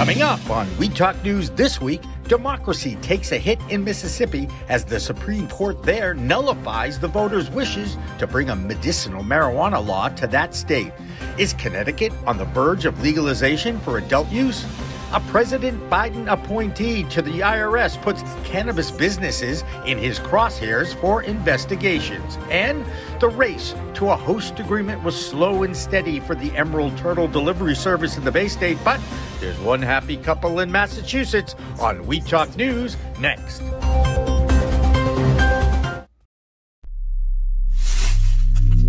Coming 0.00 0.22
up 0.22 0.48
on 0.48 0.66
Weed 0.78 0.96
Talk 0.96 1.22
News 1.22 1.50
this 1.50 1.78
week, 1.78 2.00
democracy 2.26 2.96
takes 3.02 3.32
a 3.32 3.36
hit 3.36 3.60
in 3.68 3.84
Mississippi 3.84 4.48
as 4.70 4.82
the 4.82 4.98
Supreme 4.98 5.46
Court 5.46 5.82
there 5.82 6.14
nullifies 6.14 6.98
the 6.98 7.06
voters' 7.06 7.50
wishes 7.50 7.98
to 8.18 8.26
bring 8.26 8.48
a 8.48 8.56
medicinal 8.56 9.22
marijuana 9.22 9.86
law 9.86 10.08
to 10.08 10.26
that 10.28 10.54
state. 10.54 10.90
Is 11.36 11.52
Connecticut 11.52 12.14
on 12.26 12.38
the 12.38 12.46
verge 12.46 12.86
of 12.86 13.02
legalization 13.02 13.78
for 13.80 13.98
adult 13.98 14.30
use? 14.30 14.64
A 15.12 15.18
President 15.22 15.82
Biden 15.90 16.30
appointee 16.30 17.02
to 17.04 17.20
the 17.20 17.40
IRS 17.40 18.00
puts 18.00 18.22
cannabis 18.44 18.92
businesses 18.92 19.64
in 19.84 19.98
his 19.98 20.20
crosshairs 20.20 20.94
for 21.00 21.24
investigations. 21.24 22.38
And 22.48 22.84
the 23.18 23.28
race 23.28 23.74
to 23.94 24.10
a 24.10 24.16
host 24.16 24.60
agreement 24.60 25.02
was 25.02 25.16
slow 25.16 25.64
and 25.64 25.76
steady 25.76 26.20
for 26.20 26.36
the 26.36 26.56
Emerald 26.56 26.96
Turtle 26.96 27.26
Delivery 27.26 27.74
Service 27.74 28.16
in 28.18 28.24
the 28.24 28.30
Bay 28.30 28.46
State, 28.46 28.78
but 28.84 29.00
there's 29.40 29.58
one 29.58 29.82
happy 29.82 30.16
couple 30.16 30.60
in 30.60 30.70
Massachusetts 30.70 31.56
on 31.80 32.06
Weed 32.06 32.24
Talk 32.26 32.54
News 32.56 32.96
next. 33.18 33.62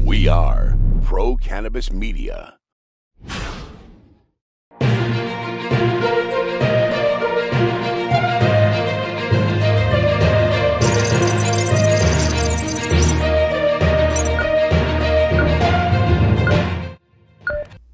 We 0.05 0.27
are 0.27 0.77
Pro 1.01 1.35
Cannabis 1.35 1.91
Media. 1.91 2.59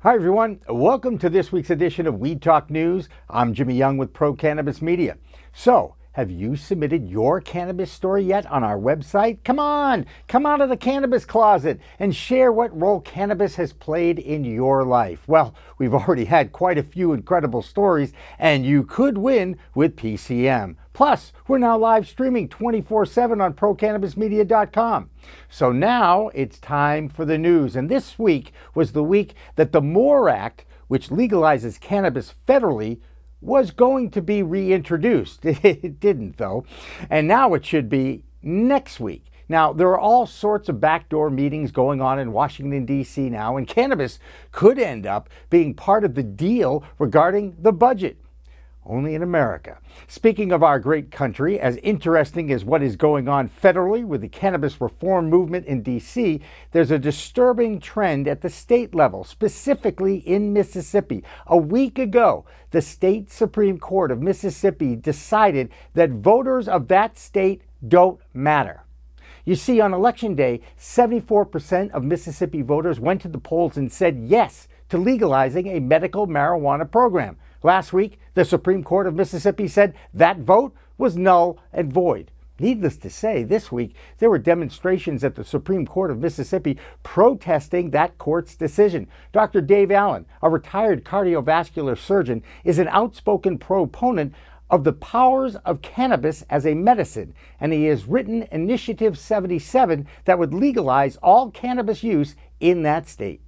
Hi, 0.08 0.16
everyone. 0.16 0.62
Welcome 0.70 1.18
to 1.18 1.30
this 1.30 1.52
week's 1.52 1.70
edition 1.70 2.08
of 2.08 2.18
Weed 2.18 2.42
Talk 2.42 2.70
News. 2.70 3.10
I'm 3.30 3.54
Jimmy 3.54 3.76
Young 3.76 3.98
with 3.98 4.14
Pro 4.14 4.34
Cannabis 4.34 4.82
Media. 4.82 5.18
So, 5.52 5.97
have 6.18 6.32
you 6.32 6.56
submitted 6.56 7.08
your 7.08 7.40
cannabis 7.40 7.92
story 7.92 8.24
yet 8.24 8.44
on 8.48 8.64
our 8.64 8.80
website? 8.80 9.38
Come 9.44 9.60
on, 9.60 10.08
come 10.28 10.48
out 10.48 10.62
of 10.62 10.70
the 10.70 10.76
cannabis 10.76 11.26
closet 11.26 11.80
and 12.00 12.16
share 12.16 12.52
what 12.52 12.76
role 12.76 13.02
cannabis 13.02 13.54
has 13.58 13.72
played 13.72 14.18
in 14.18 14.44
your 14.44 14.84
life. 14.84 15.28
Well, 15.28 15.54
we've 15.78 15.94
already 15.94 16.26
had 16.26 16.52
quite 16.52 16.80
a 16.80 16.84
few 16.84 17.14
incredible 17.14 17.62
stories, 17.62 18.14
and 18.40 18.66
you 18.66 18.84
could 18.84 19.20
win 19.20 19.58
with 19.76 19.96
PCM. 19.96 20.78
Plus, 20.92 21.34
we're 21.48 21.60
now 21.60 21.78
live 21.78 22.08
streaming 22.08 22.50
24 22.50 23.06
7 23.06 23.40
on 23.40 23.54
procannabismedia.com. 23.54 25.12
So 25.50 25.72
now 25.72 26.30
it's 26.30 26.58
time 26.58 27.10
for 27.10 27.26
the 27.26 27.38
news. 27.38 27.76
And 27.76 27.90
this 27.90 28.18
week 28.18 28.52
was 28.74 28.94
the 28.94 29.04
week 29.04 29.36
that 29.56 29.72
the 29.72 29.82
MORE 29.82 30.30
Act, 30.30 30.66
which 30.88 31.10
legalizes 31.10 31.80
cannabis 31.80 32.34
federally, 32.48 33.02
was 33.42 33.72
going 33.72 34.12
to 34.12 34.22
be 34.22 34.44
reintroduced. 34.44 35.46
It 35.46 36.00
didn't, 36.00 36.38
though. 36.38 36.66
And 37.10 37.28
now 37.28 37.54
it 37.54 37.66
should 37.66 37.90
be 37.90 38.24
next 38.42 39.00
week. 39.00 39.26
Now, 39.50 39.72
there 39.72 39.88
are 39.90 40.00
all 40.00 40.26
sorts 40.26 40.68
of 40.68 40.82
backdoor 40.82 41.30
meetings 41.30 41.72
going 41.72 42.02
on 42.02 42.20
in 42.20 42.34
Washington, 42.34 42.86
D.C. 42.86 43.30
now, 43.30 43.56
and 43.56 43.68
cannabis 43.68 44.20
could 44.52 44.78
end 44.78 45.06
up 45.06 45.30
being 45.50 45.74
part 45.74 46.04
of 46.04 46.16
the 46.16 46.24
deal 46.24 46.84
regarding 47.00 47.56
the 47.60 47.72
budget 47.72 48.18
only 48.88 49.16
in 49.16 49.24
America. 49.24 49.78
Speaking 50.08 50.52
of 50.52 50.64
our 50.64 50.80
great 50.80 51.12
country, 51.12 51.60
as 51.60 51.78
interesting 51.78 52.52
as 52.52 52.66
what 52.66 52.82
is 52.82 52.96
going 52.96 53.28
on 53.28 53.50
federally 53.50 54.06
with 54.06 54.22
the 54.22 54.30
cannabis 54.30 54.80
reform 54.80 55.30
movement 55.30 55.66
in 55.66 55.82
D.C., 55.82 56.42
there's 56.72 56.92
a 56.92 57.00
disturbing 57.00 57.80
trend 57.80 58.28
at 58.28 58.42
the 58.42 58.50
state 58.50 58.96
level, 58.96 59.24
specifically 59.24 60.18
in 60.18 60.54
Mississippi. 60.54 61.24
A 61.48 61.58
week 61.58 62.00
ago, 62.00 62.46
the 62.72 62.82
state 62.82 63.32
Supreme 63.32 63.80
Court 63.80 64.12
of 64.12 64.22
Mississippi 64.22 64.96
decided 64.96 65.70
that 65.94 66.12
voters 66.12 66.68
of 66.68 66.88
that 66.88 67.18
state 67.18 67.62
don't 67.88 68.20
matter. 68.34 68.84
You 69.46 69.56
see, 69.56 69.80
on 69.80 69.94
election 69.94 70.36
day, 70.36 70.60
74% 70.78 71.92
of 71.92 72.04
Mississippi 72.04 72.62
voters 72.62 73.00
went 73.00 73.22
to 73.22 73.30
the 73.30 73.38
polls 73.38 73.78
and 73.78 73.90
said 73.90 74.20
yes 74.26 74.68
to 74.90 74.98
legalizing 74.98 75.68
a 75.68 75.80
medical 75.80 76.28
marijuana 76.28 76.90
program. 76.90 77.38
Last 77.64 77.94
week, 77.94 78.20
the 78.34 78.46
Supreme 78.46 78.84
Court 78.84 79.08
of 79.08 79.16
Mississippi 79.16 79.68
said 79.68 79.96
that 80.14 80.40
vote 80.40 80.74
was 80.98 81.18
null 81.18 81.58
and 81.74 81.92
void. 81.92 82.32
Needless 82.60 82.98
to 82.98 83.10
say, 83.10 83.44
this 83.44 83.72
week 83.72 83.96
there 84.18 84.30
were 84.30 84.40
demonstrations 84.40 85.24
at 85.24 85.36
the 85.36 85.44
Supreme 85.44 85.86
Court 85.86 86.10
of 86.10 86.20
Mississippi 86.20 86.78
protesting 87.04 87.92
that 87.92 88.18
court's 88.18 88.56
decision. 88.56 89.08
Dr. 89.32 89.62
Dave 89.62 89.92
Allen, 89.92 90.26
a 90.42 90.50
retired 90.50 91.06
cardiovascular 91.06 91.98
surgeon, 91.98 92.42
is 92.64 92.80
an 92.80 92.88
outspoken 92.88 93.58
proponent 93.58 94.34
of 94.70 94.84
the 94.84 94.94
powers 94.94 95.56
of 95.58 95.82
cannabis 95.82 96.44
as 96.50 96.66
a 96.66 96.74
medicine, 96.74 97.34
and 97.60 97.72
he 97.72 97.86
has 97.86 98.06
written 98.06 98.48
Initiative 98.52 99.18
77 99.18 100.08
that 100.26 100.40
would 100.40 100.54
legalize 100.54 101.16
all 101.18 101.52
cannabis 101.52 102.04
use 102.04 102.36
in 102.60 102.82
that 102.84 103.08
state. 103.08 103.42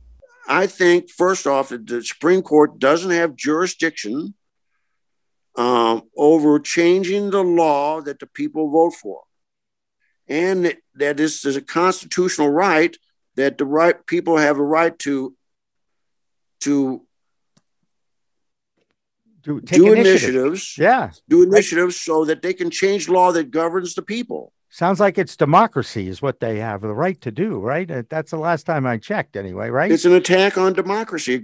I 0.49 0.65
think, 0.65 1.11
first 1.11 1.45
off, 1.45 1.69
that 1.69 1.85
the 1.85 2.03
Supreme 2.03 2.41
Court 2.41 2.79
doesn't 2.79 3.11
have 3.11 3.35
jurisdiction 3.35 4.33
um, 5.55 6.03
over 6.17 6.59
changing 6.59 7.29
the 7.29 7.43
law 7.43 8.01
that 8.01 8.19
the 8.19 8.25
people 8.25 8.71
vote 8.71 8.95
for. 8.95 9.21
And 10.27 10.65
that, 10.65 10.77
that 10.95 11.17
this 11.17 11.45
is 11.45 11.55
a 11.55 11.61
constitutional 11.61 12.49
right 12.49 12.95
that 13.35 13.57
the 13.57 13.65
right 13.65 14.05
people 14.05 14.37
have 14.37 14.57
a 14.57 14.63
right 14.63 14.97
to 14.99 15.35
to 16.61 17.05
do, 19.43 19.61
do 19.61 19.93
initiatives. 19.93 20.77
Yeah. 20.77 21.11
Do 21.29 21.43
initiatives 21.43 21.95
so 21.95 22.25
that 22.25 22.41
they 22.41 22.53
can 22.53 22.69
change 22.69 23.07
law 23.07 23.31
that 23.31 23.51
governs 23.51 23.93
the 23.93 24.01
people. 24.01 24.51
Sounds 24.72 25.00
like 25.00 25.18
it's 25.18 25.35
democracy 25.35 26.07
is 26.07 26.22
what 26.22 26.40
they 26.40 26.59
have 26.59 26.81
the 26.81 26.94
right 26.94 27.19
to 27.22 27.31
do, 27.31 27.59
right? 27.59 27.90
Uh, 27.90 28.03
that's 28.07 28.31
the 28.31 28.38
last 28.38 28.66
time 28.66 28.85
I 28.85 28.97
checked, 28.97 29.35
anyway, 29.35 29.69
right? 29.69 29.91
It's 29.91 30.06
an 30.06 30.13
attack 30.13 30.57
on 30.57 30.74
democracy. 30.74 31.41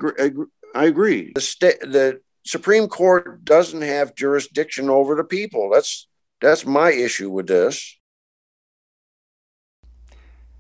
I 0.75 0.85
agree. 0.85 1.31
The 1.33 1.41
state, 1.41 1.79
the 1.81 2.21
Supreme 2.45 2.87
Court 2.87 3.43
doesn't 3.43 3.81
have 3.81 4.15
jurisdiction 4.15 4.89
over 4.89 5.15
the 5.15 5.23
people. 5.23 5.71
That's 5.73 6.07
that's 6.39 6.65
my 6.65 6.91
issue 6.91 7.31
with 7.31 7.47
this. 7.47 7.97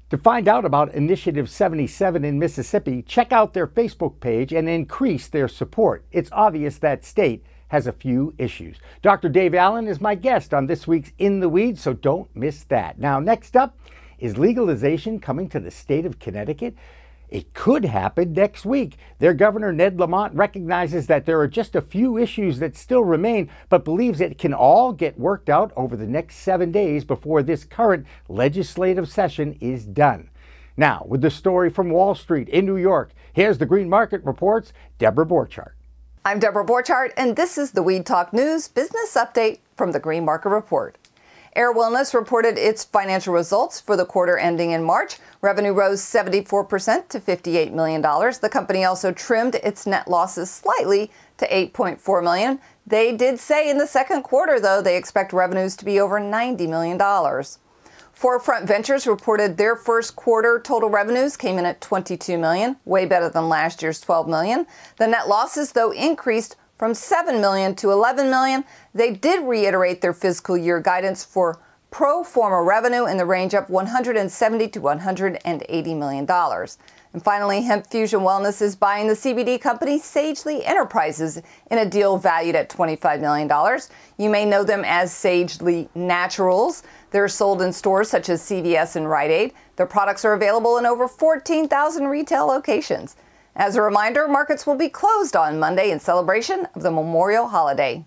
To 0.09 0.17
find 0.17 0.47
out 0.47 0.65
about 0.65 0.93
Initiative 0.93 1.49
77 1.49 2.23
in 2.23 2.39
Mississippi, 2.39 3.01
check 3.03 3.31
out 3.31 3.53
their 3.53 3.67
Facebook 3.67 4.19
page 4.19 4.53
and 4.53 4.69
increase 4.69 5.27
their 5.27 5.47
support. 5.47 6.05
It's 6.11 6.29
obvious 6.31 6.77
that 6.79 7.03
state 7.03 7.43
has 7.69 7.87
a 7.87 7.91
few 7.91 8.33
issues. 8.37 8.77
Dr. 9.01 9.29
Dave 9.29 9.55
Allen 9.55 9.87
is 9.87 9.99
my 9.99 10.15
guest 10.15 10.53
on 10.53 10.67
this 10.67 10.87
week's 10.87 11.11
In 11.17 11.39
the 11.39 11.49
Weeds, 11.49 11.81
so 11.81 11.93
don't 11.93 12.33
miss 12.35 12.63
that. 12.65 12.99
Now, 12.99 13.19
next 13.19 13.55
up, 13.55 13.77
is 14.19 14.37
legalization 14.37 15.19
coming 15.19 15.49
to 15.49 15.59
the 15.59 15.71
state 15.71 16.05
of 16.05 16.19
Connecticut? 16.19 16.75
It 17.27 17.53
could 17.53 17.85
happen 17.85 18.33
next 18.33 18.65
week. 18.65 18.97
Their 19.19 19.33
governor, 19.33 19.73
Ned 19.73 19.99
Lamont, 19.99 20.33
recognizes 20.35 21.07
that 21.07 21.25
there 21.25 21.39
are 21.39 21.47
just 21.47 21.75
a 21.75 21.81
few 21.81 22.17
issues 22.17 22.59
that 22.59 22.77
still 22.77 23.03
remain, 23.03 23.49
but 23.67 23.83
believes 23.83 24.21
it 24.21 24.37
can 24.37 24.53
all 24.53 24.93
get 24.93 25.19
worked 25.19 25.49
out 25.49 25.71
over 25.75 25.95
the 25.95 26.07
next 26.07 26.37
seven 26.37 26.71
days 26.71 27.03
before 27.03 27.41
this 27.41 27.63
current 27.63 28.05
legislative 28.29 29.09
session 29.09 29.57
is 29.59 29.85
done. 29.85 30.29
Now, 30.77 31.05
with 31.07 31.21
the 31.21 31.31
story 31.31 31.69
from 31.69 31.89
Wall 31.89 32.15
Street 32.15 32.49
in 32.49 32.65
New 32.65 32.77
York, 32.77 33.11
here's 33.33 33.57
the 33.57 33.65
Green 33.65 33.89
Market 33.89 34.23
Report's 34.23 34.73
Debra 34.99 35.25
Borchardt. 35.25 35.74
I'm 36.27 36.39
Debra 36.39 36.65
Borchardt, 36.65 37.11
and 37.17 37.35
this 37.35 37.55
is 37.55 37.69
the 37.69 37.83
Weed 37.83 38.03
Talk 38.03 38.33
News 38.33 38.67
business 38.67 39.13
update 39.13 39.59
from 39.77 39.91
the 39.91 39.99
Green 39.99 40.25
Market 40.25 40.49
Report. 40.49 40.97
Ayr 41.55 41.71
Wellness 41.71 42.15
reported 42.15 42.57
its 42.57 42.83
financial 42.83 43.31
results 43.31 43.79
for 43.79 43.95
the 43.95 44.07
quarter 44.07 44.35
ending 44.35 44.71
in 44.71 44.83
March. 44.83 45.17
Revenue 45.41 45.71
rose 45.71 46.01
74% 46.01 47.09
to 47.09 47.19
$58 47.19 47.71
million. 47.73 48.01
The 48.01 48.49
company 48.51 48.83
also 48.83 49.11
trimmed 49.11 49.53
its 49.53 49.85
net 49.85 50.07
losses 50.07 50.49
slightly 50.49 51.11
to 51.37 51.47
8.4 51.47 52.23
million. 52.23 52.59
They 52.87 53.15
did 53.15 53.39
say 53.39 53.69
in 53.69 53.77
the 53.77 53.85
second 53.85 54.23
quarter, 54.23 54.59
though, 54.59 54.81
they 54.81 54.97
expect 54.97 55.31
revenues 55.31 55.75
to 55.75 55.85
be 55.85 55.99
over 55.99 56.19
$90 56.19 56.67
million. 56.67 56.97
4Front 58.17 58.65
Ventures 58.65 59.05
reported 59.05 59.57
their 59.57 59.75
first 59.75 60.15
quarter 60.15 60.61
total 60.63 60.89
revenues 60.89 61.35
came 61.35 61.57
in 61.57 61.65
at 61.65 61.81
22 61.81 62.37
million, 62.37 62.77
way 62.85 63.05
better 63.05 63.29
than 63.29 63.49
last 63.49 63.81
year's 63.81 63.99
12 63.99 64.29
million. 64.29 64.65
The 64.97 65.07
net 65.07 65.27
losses 65.27 65.73
though 65.73 65.91
increased 65.91 66.55
from 66.77 66.93
7 66.93 67.41
million 67.41 67.75
to 67.75 67.91
11 67.91 68.29
million. 68.29 68.63
They 68.93 69.11
did 69.11 69.43
reiterate 69.45 69.99
their 69.99 70.13
fiscal 70.13 70.55
year 70.55 70.79
guidance 70.79 71.25
for 71.25 71.59
pro 71.91 72.23
forma 72.23 72.63
revenue 72.63 73.05
in 73.05 73.17
the 73.17 73.25
range 73.25 73.53
of 73.53 73.69
170 73.69 74.67
to 74.69 74.79
180 74.79 75.93
million 75.93 76.25
dollars. 76.25 76.77
And 77.15 77.23
finally, 77.23 77.61
HempFusion 77.61 78.23
Wellness 78.23 78.61
is 78.61 78.75
buying 78.75 79.07
the 79.07 79.13
CBD 79.13 79.61
company 79.61 79.99
Sagely 79.99 80.65
Enterprises 80.65 81.41
in 81.71 81.77
a 81.77 81.85
deal 81.85 82.17
valued 82.17 82.55
at 82.55 82.69
$25 82.69 83.21
million. 83.21 83.79
You 84.17 84.29
may 84.29 84.43
know 84.43 84.65
them 84.65 84.83
as 84.83 85.13
Sagely 85.13 85.87
Naturals. 85.95 86.83
They're 87.11 87.29
sold 87.29 87.61
in 87.61 87.71
stores 87.71 88.09
such 88.09 88.27
as 88.27 88.41
CVS 88.41 88.97
and 88.97 89.09
Rite 89.09 89.31
Aid. 89.31 89.53
Their 89.77 89.85
products 89.85 90.25
are 90.25 90.33
available 90.33 90.77
in 90.77 90.85
over 90.85 91.07
14,000 91.07 92.05
retail 92.07 92.47
locations. 92.47 93.15
As 93.55 93.77
a 93.77 93.81
reminder, 93.81 94.27
markets 94.27 94.67
will 94.67 94.75
be 94.75 94.89
closed 94.89 95.37
on 95.37 95.57
Monday 95.57 95.91
in 95.91 96.01
celebration 96.01 96.67
of 96.75 96.83
the 96.83 96.91
Memorial 96.91 97.47
holiday. 97.47 98.03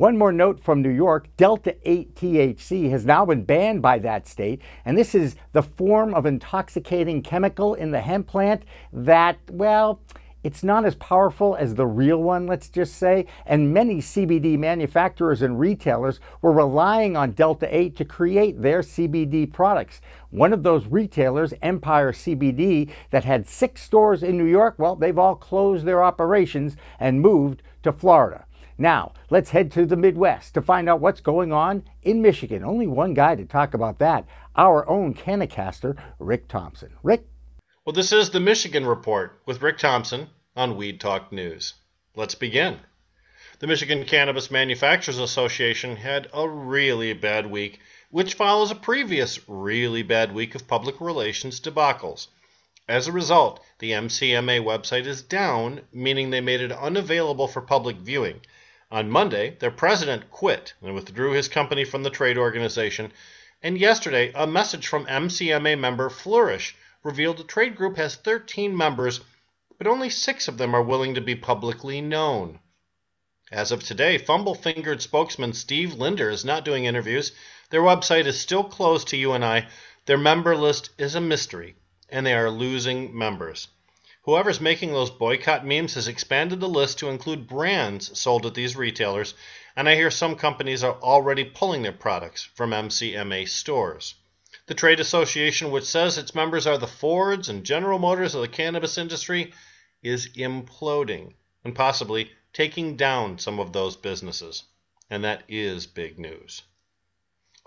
One 0.00 0.16
more 0.16 0.32
note 0.32 0.64
from 0.64 0.80
New 0.80 0.88
York 0.88 1.28
Delta 1.36 1.76
8 1.84 2.14
THC 2.14 2.88
has 2.88 3.04
now 3.04 3.26
been 3.26 3.44
banned 3.44 3.82
by 3.82 3.98
that 3.98 4.26
state, 4.26 4.62
and 4.82 4.96
this 4.96 5.14
is 5.14 5.36
the 5.52 5.62
form 5.62 6.14
of 6.14 6.24
intoxicating 6.24 7.20
chemical 7.20 7.74
in 7.74 7.90
the 7.90 8.00
hemp 8.00 8.26
plant 8.26 8.62
that, 8.94 9.36
well, 9.50 10.00
it's 10.42 10.64
not 10.64 10.86
as 10.86 10.94
powerful 10.94 11.54
as 11.54 11.74
the 11.74 11.86
real 11.86 12.16
one, 12.16 12.46
let's 12.46 12.70
just 12.70 12.94
say, 12.94 13.26
and 13.44 13.74
many 13.74 13.96
CBD 13.98 14.58
manufacturers 14.58 15.42
and 15.42 15.60
retailers 15.60 16.18
were 16.40 16.50
relying 16.50 17.14
on 17.14 17.32
Delta 17.32 17.68
8 17.70 17.94
to 17.96 18.06
create 18.06 18.62
their 18.62 18.80
CBD 18.80 19.52
products. 19.52 20.00
One 20.30 20.54
of 20.54 20.62
those 20.62 20.86
retailers, 20.86 21.52
Empire 21.60 22.12
CBD, 22.12 22.90
that 23.10 23.24
had 23.24 23.46
six 23.46 23.82
stores 23.82 24.22
in 24.22 24.38
New 24.38 24.46
York, 24.46 24.76
well, 24.78 24.96
they've 24.96 25.18
all 25.18 25.36
closed 25.36 25.84
their 25.84 26.02
operations 26.02 26.74
and 26.98 27.20
moved 27.20 27.62
to 27.82 27.92
Florida. 27.92 28.46
Now, 28.80 29.12
let's 29.28 29.50
head 29.50 29.70
to 29.72 29.84
the 29.84 29.94
Midwest 29.94 30.54
to 30.54 30.62
find 30.62 30.88
out 30.88 31.02
what's 31.02 31.20
going 31.20 31.52
on 31.52 31.82
in 32.00 32.22
Michigan. 32.22 32.64
Only 32.64 32.86
one 32.86 33.12
guy 33.12 33.34
to 33.34 33.44
talk 33.44 33.74
about 33.74 33.98
that 33.98 34.26
our 34.56 34.88
own 34.88 35.12
Cannacaster, 35.12 36.02
Rick 36.18 36.48
Thompson. 36.48 36.92
Rick? 37.02 37.26
Well, 37.84 37.92
this 37.92 38.10
is 38.10 38.30
the 38.30 38.40
Michigan 38.40 38.86
Report 38.86 39.38
with 39.44 39.60
Rick 39.60 39.76
Thompson 39.76 40.30
on 40.56 40.78
Weed 40.78 40.98
Talk 40.98 41.30
News. 41.30 41.74
Let's 42.16 42.34
begin. 42.34 42.78
The 43.58 43.66
Michigan 43.66 44.06
Cannabis 44.06 44.50
Manufacturers 44.50 45.18
Association 45.18 45.96
had 45.96 46.30
a 46.32 46.48
really 46.48 47.12
bad 47.12 47.50
week, 47.50 47.80
which 48.10 48.32
follows 48.32 48.70
a 48.70 48.74
previous 48.74 49.46
really 49.46 50.02
bad 50.02 50.32
week 50.32 50.54
of 50.54 50.66
public 50.66 51.02
relations 51.02 51.60
debacles. 51.60 52.28
As 52.88 53.06
a 53.06 53.12
result, 53.12 53.62
the 53.78 53.92
MCMA 53.92 54.64
website 54.64 55.04
is 55.04 55.20
down, 55.20 55.82
meaning 55.92 56.30
they 56.30 56.40
made 56.40 56.62
it 56.62 56.72
unavailable 56.72 57.46
for 57.46 57.60
public 57.60 57.98
viewing. 57.98 58.40
On 58.92 59.08
Monday, 59.08 59.56
their 59.60 59.70
president 59.70 60.32
quit 60.32 60.74
and 60.82 60.94
withdrew 60.96 61.30
his 61.30 61.46
company 61.46 61.84
from 61.84 62.02
the 62.02 62.10
trade 62.10 62.36
organization. 62.36 63.12
And 63.62 63.78
yesterday, 63.78 64.32
a 64.34 64.48
message 64.48 64.88
from 64.88 65.06
MCMA 65.06 65.78
member 65.78 66.10
Flourish 66.10 66.74
revealed 67.04 67.36
the 67.36 67.44
trade 67.44 67.76
group 67.76 67.96
has 67.98 68.16
13 68.16 68.76
members, 68.76 69.20
but 69.78 69.86
only 69.86 70.10
six 70.10 70.48
of 70.48 70.58
them 70.58 70.74
are 70.74 70.82
willing 70.82 71.14
to 71.14 71.20
be 71.20 71.36
publicly 71.36 72.00
known. 72.00 72.58
As 73.52 73.70
of 73.70 73.84
today, 73.84 74.18
fumble 74.18 74.56
fingered 74.56 75.00
spokesman 75.00 75.52
Steve 75.52 75.94
Linder 75.94 76.28
is 76.28 76.44
not 76.44 76.64
doing 76.64 76.84
interviews. 76.84 77.30
Their 77.70 77.82
website 77.82 78.26
is 78.26 78.40
still 78.40 78.64
closed 78.64 79.06
to 79.08 79.16
you 79.16 79.34
and 79.34 79.44
I. 79.44 79.68
Their 80.06 80.18
member 80.18 80.56
list 80.56 80.90
is 80.98 81.14
a 81.14 81.20
mystery, 81.20 81.76
and 82.08 82.26
they 82.26 82.34
are 82.34 82.50
losing 82.50 83.16
members. 83.16 83.68
Whoever's 84.24 84.60
making 84.60 84.92
those 84.92 85.10
boycott 85.10 85.66
memes 85.66 85.94
has 85.94 86.06
expanded 86.06 86.60
the 86.60 86.68
list 86.68 86.98
to 86.98 87.08
include 87.08 87.48
brands 87.48 88.18
sold 88.18 88.44
at 88.44 88.52
these 88.52 88.76
retailers, 88.76 89.32
and 89.74 89.88
I 89.88 89.94
hear 89.94 90.10
some 90.10 90.36
companies 90.36 90.84
are 90.84 91.00
already 91.00 91.42
pulling 91.42 91.80
their 91.80 91.92
products 91.92 92.42
from 92.42 92.72
MCMA 92.72 93.48
stores. 93.48 94.14
The 94.66 94.74
trade 94.74 95.00
association, 95.00 95.70
which 95.70 95.84
says 95.84 96.18
its 96.18 96.34
members 96.34 96.66
are 96.66 96.76
the 96.76 96.86
Fords 96.86 97.48
and 97.48 97.64
General 97.64 97.98
Motors 97.98 98.34
of 98.34 98.42
the 98.42 98.48
cannabis 98.48 98.98
industry, 98.98 99.54
is 100.02 100.28
imploding 100.36 101.32
and 101.64 101.74
possibly 101.74 102.30
taking 102.52 102.96
down 102.96 103.38
some 103.38 103.58
of 103.58 103.72
those 103.72 103.96
businesses. 103.96 104.64
And 105.08 105.24
that 105.24 105.44
is 105.48 105.86
big 105.86 106.18
news. 106.18 106.62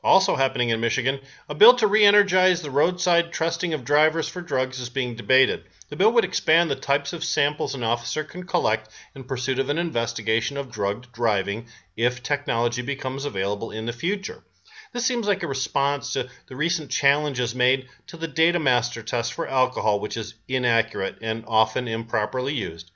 Also 0.04 0.36
happening 0.36 0.68
in 0.68 0.82
Michigan, 0.82 1.22
a 1.48 1.56
bill 1.56 1.74
to 1.76 1.88
re 1.88 2.04
energize 2.04 2.62
the 2.62 2.70
roadside 2.70 3.32
trusting 3.32 3.74
of 3.74 3.86
drivers 3.86 4.28
for 4.28 4.42
drugs 4.42 4.78
is 4.82 4.90
being 4.90 5.16
debated. 5.16 5.64
The 5.88 5.96
bill 5.96 6.12
would 6.12 6.26
expand 6.26 6.70
the 6.70 6.76
types 6.76 7.14
of 7.14 7.24
samples 7.24 7.74
an 7.74 7.84
officer 7.84 8.26
can 8.26 8.46
collect 8.46 8.90
in 9.16 9.24
pursuit 9.24 9.60
of 9.60 9.70
an 9.70 9.78
investigation 9.78 10.58
of 10.58 10.70
drugged 10.70 11.14
driving 11.14 11.68
if 11.96 12.22
technology 12.22 12.82
becomes 12.82 13.24
available 13.24 13.72
in 13.72 13.86
the 13.86 13.94
future. 13.94 14.44
This 14.92 15.06
seems 15.06 15.26
like 15.26 15.42
a 15.42 15.48
response 15.48 16.12
to 16.14 16.30
the 16.48 16.58
recent 16.58 16.92
challenges 16.92 17.56
made 17.56 17.88
to 18.08 18.18
the 18.18 18.28
data 18.28 18.60
master 18.60 19.04
test 19.04 19.32
for 19.32 19.48
alcohol, 19.48 20.02
which 20.02 20.18
is 20.18 20.34
inaccurate 20.50 21.20
and 21.22 21.46
often 21.48 21.88
improperly 21.88 22.54
used, 22.54 22.92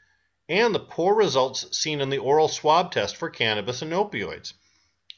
and 0.49 0.75
the 0.75 0.79
poor 0.79 1.15
results 1.15 1.77
seen 1.77 2.01
in 2.01 2.09
the 2.09 2.17
oral 2.17 2.49
swab 2.49 2.91
test 2.91 3.15
for 3.15 3.29
cannabis 3.29 3.81
and 3.81 3.93
opioids. 3.93 4.51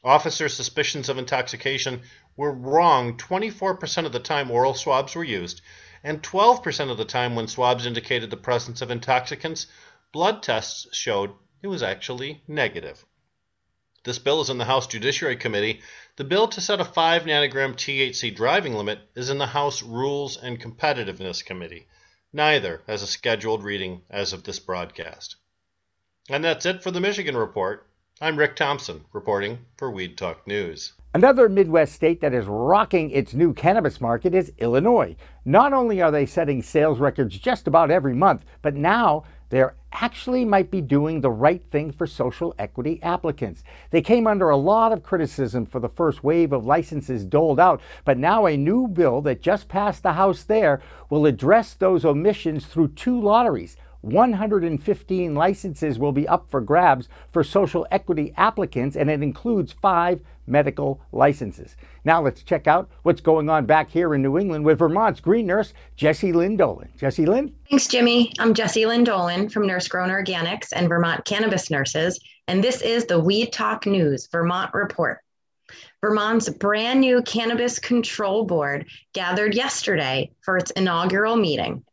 Officers' 0.02 0.54
suspicions 0.54 1.08
of 1.08 1.18
intoxication 1.18 2.02
were 2.34 2.52
wrong 2.52 3.18
24% 3.18 4.06
of 4.06 4.12
the 4.12 4.18
time 4.18 4.50
oral 4.50 4.72
swabs 4.72 5.14
were 5.14 5.22
used, 5.22 5.60
and 6.02 6.22
12% 6.22 6.90
of 6.90 6.96
the 6.96 7.04
time 7.04 7.34
when 7.34 7.46
swabs 7.46 7.84
indicated 7.84 8.30
the 8.30 8.36
presence 8.36 8.80
of 8.80 8.90
intoxicants, 8.90 9.66
blood 10.12 10.42
tests 10.42 10.86
showed 10.96 11.34
it 11.62 11.68
was 11.68 11.82
actually 11.82 12.42
negative. 12.48 13.04
This 14.02 14.18
bill 14.18 14.40
is 14.40 14.48
in 14.48 14.56
the 14.56 14.64
House 14.64 14.86
Judiciary 14.86 15.36
Committee. 15.36 15.82
The 16.16 16.24
bill 16.24 16.48
to 16.48 16.62
set 16.62 16.80
a 16.80 16.86
5 16.86 17.24
nanogram 17.24 17.74
THC 17.74 18.34
driving 18.34 18.74
limit 18.74 19.00
is 19.14 19.28
in 19.28 19.36
the 19.36 19.48
House 19.48 19.82
Rules 19.82 20.38
and 20.38 20.58
Competitiveness 20.58 21.44
Committee. 21.44 21.86
Neither 22.32 22.82
has 22.86 23.02
a 23.02 23.06
scheduled 23.06 23.62
reading 23.62 24.00
as 24.08 24.32
of 24.32 24.44
this 24.44 24.58
broadcast. 24.58 25.36
And 26.30 26.42
that's 26.42 26.64
it 26.64 26.82
for 26.82 26.90
the 26.90 27.00
Michigan 27.00 27.36
Report. 27.36 27.89
I'm 28.22 28.36
Rick 28.36 28.54
Thompson, 28.54 29.06
reporting 29.14 29.60
for 29.78 29.90
Weed 29.90 30.18
Talk 30.18 30.46
News. 30.46 30.92
Another 31.14 31.48
Midwest 31.48 31.94
state 31.94 32.20
that 32.20 32.34
is 32.34 32.44
rocking 32.44 33.10
its 33.10 33.32
new 33.32 33.54
cannabis 33.54 33.98
market 33.98 34.34
is 34.34 34.52
Illinois. 34.58 35.16
Not 35.46 35.72
only 35.72 36.02
are 36.02 36.10
they 36.10 36.26
setting 36.26 36.62
sales 36.62 36.98
records 36.98 37.38
just 37.38 37.66
about 37.66 37.90
every 37.90 38.12
month, 38.12 38.44
but 38.60 38.76
now 38.76 39.24
they 39.48 39.64
actually 39.92 40.44
might 40.44 40.70
be 40.70 40.82
doing 40.82 41.22
the 41.22 41.30
right 41.30 41.62
thing 41.70 41.92
for 41.92 42.06
social 42.06 42.54
equity 42.58 43.02
applicants. 43.02 43.64
They 43.90 44.02
came 44.02 44.26
under 44.26 44.50
a 44.50 44.56
lot 44.58 44.92
of 44.92 45.02
criticism 45.02 45.64
for 45.64 45.80
the 45.80 45.88
first 45.88 46.22
wave 46.22 46.52
of 46.52 46.66
licenses 46.66 47.24
doled 47.24 47.58
out, 47.58 47.80
but 48.04 48.18
now 48.18 48.44
a 48.44 48.54
new 48.54 48.86
bill 48.86 49.22
that 49.22 49.40
just 49.40 49.66
passed 49.66 50.02
the 50.02 50.12
House 50.12 50.44
there 50.44 50.82
will 51.08 51.24
address 51.24 51.72
those 51.72 52.04
omissions 52.04 52.66
through 52.66 52.88
two 52.88 53.18
lotteries. 53.18 53.78
115 54.02 55.34
licenses 55.34 55.98
will 55.98 56.12
be 56.12 56.26
up 56.26 56.50
for 56.50 56.60
grabs 56.60 57.08
for 57.32 57.44
social 57.44 57.86
equity 57.90 58.32
applicants, 58.36 58.96
and 58.96 59.10
it 59.10 59.22
includes 59.22 59.72
five 59.72 60.20
medical 60.46 61.00
licenses. 61.12 61.76
Now 62.04 62.22
let's 62.22 62.42
check 62.42 62.66
out 62.66 62.90
what's 63.02 63.20
going 63.20 63.48
on 63.48 63.66
back 63.66 63.90
here 63.90 64.14
in 64.14 64.22
New 64.22 64.38
England 64.38 64.64
with 64.64 64.78
Vermont's 64.78 65.20
green 65.20 65.46
nurse, 65.46 65.72
Jessilyn 65.96 66.56
Dolan. 66.56 66.88
Jessilyn? 66.98 67.52
Thanks, 67.68 67.86
Jimmy. 67.86 68.32
I'm 68.38 68.54
Jessilyn 68.54 69.04
Dolan 69.04 69.48
from 69.48 69.66
Nurse 69.66 69.88
Grown 69.88 70.08
Organics 70.08 70.68
and 70.74 70.88
Vermont 70.88 71.24
Cannabis 71.24 71.70
Nurses, 71.70 72.18
and 72.48 72.64
this 72.64 72.82
is 72.82 73.04
the 73.04 73.20
Weed 73.20 73.52
Talk 73.52 73.86
News 73.86 74.28
Vermont 74.32 74.72
Report. 74.74 75.18
Vermont's 76.00 76.48
brand 76.48 77.00
new 77.00 77.22
Cannabis 77.22 77.78
Control 77.78 78.44
Board 78.44 78.86
gathered 79.12 79.54
yesterday 79.54 80.30
for 80.40 80.56
its 80.56 80.70
inaugural 80.72 81.36
meeting. 81.36 81.84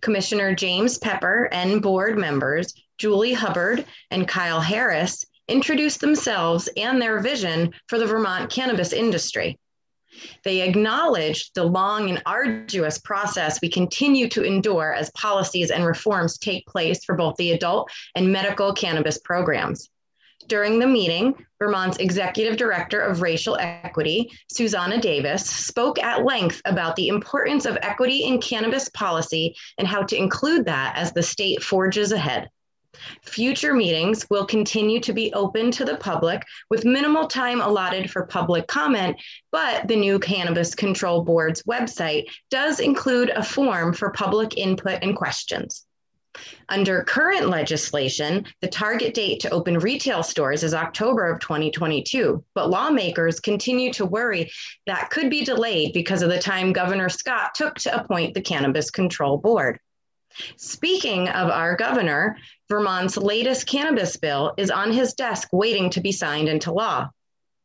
Commissioner 0.00 0.54
James 0.54 0.98
Pepper 0.98 1.48
and 1.52 1.82
board 1.82 2.18
members 2.18 2.74
Julie 2.98 3.32
Hubbard 3.32 3.86
and 4.10 4.28
Kyle 4.28 4.60
Harris 4.60 5.24
introduced 5.48 6.00
themselves 6.00 6.68
and 6.76 7.00
their 7.00 7.20
vision 7.20 7.72
for 7.88 7.98
the 7.98 8.06
Vermont 8.06 8.50
cannabis 8.50 8.92
industry. 8.92 9.58
They 10.44 10.62
acknowledged 10.62 11.54
the 11.54 11.64
long 11.64 12.08
and 12.10 12.22
arduous 12.26 12.98
process 12.98 13.60
we 13.60 13.68
continue 13.68 14.28
to 14.30 14.44
endure 14.44 14.92
as 14.92 15.10
policies 15.10 15.70
and 15.70 15.84
reforms 15.84 16.38
take 16.38 16.66
place 16.66 17.04
for 17.04 17.14
both 17.14 17.36
the 17.36 17.52
adult 17.52 17.90
and 18.14 18.32
medical 18.32 18.72
cannabis 18.72 19.18
programs. 19.18 19.88
During 20.50 20.80
the 20.80 20.86
meeting, 20.88 21.46
Vermont's 21.60 21.98
Executive 21.98 22.56
Director 22.56 23.00
of 23.00 23.22
Racial 23.22 23.56
Equity, 23.60 24.32
Xusana 24.52 25.00
Davis, 25.00 25.46
spoke 25.46 26.02
at 26.02 26.24
length 26.24 26.60
about 26.64 26.96
the 26.96 27.06
importance 27.06 27.66
of 27.66 27.78
equity 27.82 28.24
in 28.24 28.40
cannabis 28.40 28.88
policy 28.88 29.54
and 29.78 29.86
how 29.86 30.02
to 30.02 30.16
include 30.16 30.64
that 30.64 30.96
as 30.96 31.12
the 31.12 31.22
state 31.22 31.62
forges 31.62 32.10
ahead. 32.10 32.50
Future 33.22 33.74
meetings 33.74 34.28
will 34.28 34.44
continue 34.44 34.98
to 34.98 35.12
be 35.12 35.32
open 35.34 35.70
to 35.70 35.84
the 35.84 35.98
public 35.98 36.42
with 36.68 36.84
minimal 36.84 37.28
time 37.28 37.60
allotted 37.60 38.10
for 38.10 38.26
public 38.26 38.66
comment, 38.66 39.16
but 39.52 39.86
the 39.86 39.94
new 39.94 40.18
Cannabis 40.18 40.74
Control 40.74 41.22
Board's 41.22 41.62
website 41.62 42.24
does 42.50 42.80
include 42.80 43.30
a 43.30 43.44
form 43.44 43.94
for 43.94 44.10
public 44.10 44.58
input 44.58 44.98
and 45.00 45.14
questions. 45.14 45.86
Under 46.68 47.02
current 47.02 47.48
legislation, 47.48 48.46
the 48.60 48.68
target 48.68 49.14
date 49.14 49.40
to 49.40 49.50
open 49.50 49.78
retail 49.78 50.22
stores 50.22 50.62
is 50.62 50.74
October 50.74 51.28
of 51.28 51.40
2022, 51.40 52.44
but 52.54 52.70
lawmakers 52.70 53.40
continue 53.40 53.92
to 53.94 54.06
worry 54.06 54.50
that 54.86 55.10
could 55.10 55.28
be 55.28 55.44
delayed 55.44 55.92
because 55.92 56.22
of 56.22 56.30
the 56.30 56.38
time 56.38 56.72
Governor 56.72 57.08
Scott 57.08 57.54
took 57.54 57.74
to 57.76 58.00
appoint 58.00 58.34
the 58.34 58.42
Cannabis 58.42 58.90
Control 58.90 59.38
Board. 59.38 59.80
Speaking 60.56 61.28
of 61.28 61.50
our 61.50 61.74
governor, 61.74 62.36
Vermont's 62.68 63.16
latest 63.16 63.66
cannabis 63.66 64.16
bill 64.16 64.54
is 64.56 64.70
on 64.70 64.92
his 64.92 65.14
desk 65.14 65.48
waiting 65.52 65.90
to 65.90 66.00
be 66.00 66.12
signed 66.12 66.48
into 66.48 66.72
law. 66.72 67.08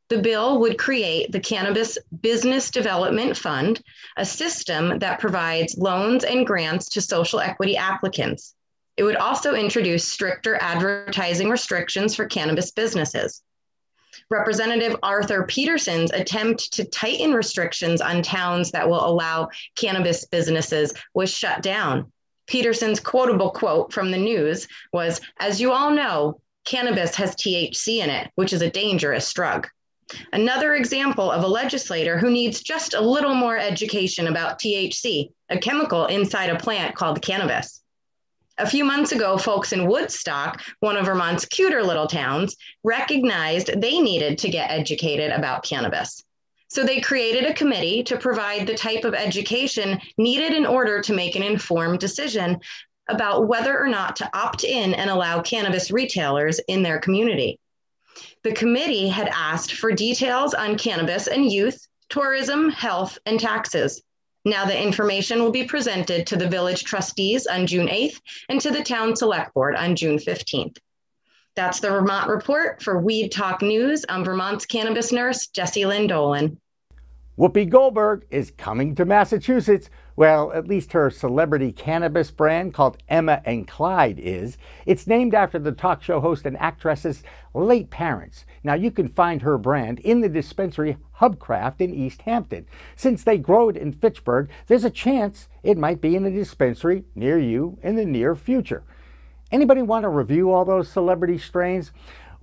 The 0.07 0.19
bill 0.19 0.59
would 0.59 0.77
create 0.77 1.31
the 1.31 1.39
Cannabis 1.39 1.97
Business 2.21 2.69
Development 2.69 3.35
Fund, 3.35 3.81
a 4.17 4.25
system 4.25 5.00
that 5.00 5.19
provides 5.19 5.77
loans 5.79 6.24
and 6.24 6.45
grants 6.45 6.89
to 6.89 7.01
social 7.01 7.39
equity 7.39 7.75
applicants. 7.75 8.53
It 8.97 9.03
would 9.03 9.15
also 9.15 9.55
introduce 9.55 10.07
stricter 10.07 10.57
advertising 10.62 11.50
restrictions 11.50 12.15
for 12.15 12.27
cannabis 12.27 12.69
businesses. 12.69 13.41
Representative 14.29 14.95
Arthur 15.01 15.43
Peterson's 15.43 16.12
attempt 16.12 16.74
to 16.74 16.85
tighten 16.85 17.33
restrictions 17.33 18.00
on 18.00 18.21
towns 18.21 18.71
that 18.71 18.88
will 18.88 19.05
allow 19.05 19.50
cannabis 19.75 20.25
businesses 20.25 20.93
was 21.15 21.33
shut 21.33 21.63
down. 21.63 22.12
Peterson's 22.47 23.00
quotable 23.00 23.50
quote 23.50 23.91
from 23.91 24.12
the 24.12 24.17
news 24.17 24.67
was 24.93 25.19
As 25.39 25.59
you 25.59 25.71
all 25.71 25.89
know, 25.89 26.39
cannabis 26.63 27.15
has 27.15 27.35
THC 27.35 27.97
in 27.97 28.09
it, 28.12 28.31
which 28.35 28.53
is 28.53 28.62
a 28.62 28.69
dangerous 28.69 29.31
drug. 29.33 29.67
Another 30.33 30.75
example 30.75 31.31
of 31.31 31.43
a 31.43 31.47
legislator 31.47 32.17
who 32.17 32.29
needs 32.29 32.62
just 32.62 32.93
a 32.93 33.01
little 33.01 33.33
more 33.33 33.57
education 33.57 34.27
about 34.27 34.59
THC, 34.59 35.31
a 35.50 35.57
chemical 35.57 36.05
inside 36.05 36.50
a 36.50 36.59
plant 36.59 36.95
called 36.95 37.21
cannabis. 37.21 37.81
A 38.57 38.69
few 38.69 38.85
months 38.85 39.12
ago, 39.12 39.38
folks 39.38 39.74
in 39.74 39.88
Woodstock, 39.88 40.62
one 40.79 40.95
of 40.95 41.07
Vermont's 41.07 41.45
cuter 41.45 41.83
little 41.83 42.07
towns, 42.07 42.55
recognized 42.83 43.81
they 43.81 44.00
needed 44.00 44.38
to 44.38 44.50
get 44.50 44.71
educated 44.71 45.31
about 45.31 45.65
cannabis. 45.65 46.24
So 46.69 46.83
they 46.83 47.01
created 47.01 47.45
a 47.45 47.53
committee 47.53 48.03
to 48.03 48.17
provide 48.17 48.65
the 48.65 48.75
type 48.75 49.03
of 49.03 49.13
education 49.13 50.00
needed 50.17 50.53
in 50.53 50.65
order 50.65 51.01
to 51.01 51.13
make 51.13 51.35
an 51.35 51.43
informed 51.43 52.00
decision 52.00 52.59
about 53.09 53.47
whether 53.47 53.77
or 53.79 53.88
not 53.88 54.15
to 54.17 54.29
opt 54.38 54.63
in 54.63 54.93
and 54.93 55.09
allow 55.09 55.41
cannabis 55.41 55.91
retailers 55.91 56.59
in 56.67 56.81
their 56.81 57.00
community. 57.00 57.59
The 58.43 58.53
committee 58.53 59.07
had 59.07 59.29
asked 59.34 59.74
for 59.74 59.91
details 59.91 60.53
on 60.53 60.77
cannabis 60.77 61.27
and 61.27 61.51
youth, 61.51 61.88
tourism, 62.10 62.69
health, 62.69 63.17
and 63.25 63.39
taxes. 63.39 64.01
Now 64.45 64.65
the 64.65 64.79
information 64.79 65.41
will 65.41 65.51
be 65.51 65.65
presented 65.65 66.27
to 66.27 66.36
the 66.36 66.48
village 66.48 66.84
trustees 66.84 67.48
on 67.48 67.65
June 67.65 67.88
8th 67.88 68.22
and 68.50 68.62
to 68.62 68.69
the 68.69 68.84
town 68.84 69.15
select 69.15 69.53
board 69.55 69.75
on 69.75 69.95
June 69.95 70.17
15th. 70.17 70.77
That's 71.55 71.79
the 71.79 71.89
Vermont 71.89 72.29
report 72.29 72.84
for 72.84 73.00
Weed 73.00 73.31
Talk 73.31 73.62
News. 73.62 74.05
I'm 74.10 74.24
Vermont's 74.24 74.65
cannabis 74.65 75.12
nurse, 75.12 75.48
Jessilyn 75.48 76.07
Dolan. 76.07 76.60
Whoopi 77.39 77.67
Goldberg 77.67 78.25
is 78.29 78.51
coming 78.51 78.93
to 78.95 79.05
Massachusetts. 79.05 79.89
Well, 80.17 80.53
at 80.53 80.67
least 80.67 80.93
her 80.93 81.10
celebrity 81.10 81.74
cannabis 81.74 82.31
brand 82.31 82.74
called 82.74 82.98
Emma 83.10 83.41
and 83.43 83.67
Clyde 83.67 84.17
is. 84.17 84.57
It's 84.86 85.07
named 85.07 85.34
after 85.34 85.60
the 85.60 85.74
talk 85.74 86.01
show 86.01 86.22
host 86.22 86.45
and 86.45 86.57
actress's 86.57 87.22
late 87.53 87.89
parents. 87.89 88.45
Now, 88.63 88.75
you 88.75 88.91
can 88.91 89.10
find 89.10 89.41
her 89.41 89.57
brand 89.57 90.00
in 90.00 90.22
the 90.22 90.29
dispensary 90.29 90.95
Hubcraft 91.19 91.81
in 91.81 91.93
Easthampton. 91.93 92.65
Since 92.95 93.24
they 93.24 93.38
grow 93.38 93.67
it 93.67 93.75
in 93.75 93.91
Fitchburg, 93.91 94.50
there's 94.67 94.86
a 94.86 94.89
chance 94.89 95.50
it 95.63 95.77
might 95.77 96.00
be 96.00 96.15
in 96.15 96.25
a 96.25 96.31
dispensary 96.31 97.03
near 97.13 97.38
you 97.38 97.77
in 97.84 97.95
the 97.95 98.05
near 98.05 98.36
future. 98.36 98.84
Anybody 99.51 99.81
want 99.81 100.03
to 100.03 100.10
review 100.10 100.51
all 100.51 100.65
those 100.65 100.89
celebrity 100.89 101.38
strains? 101.38 101.91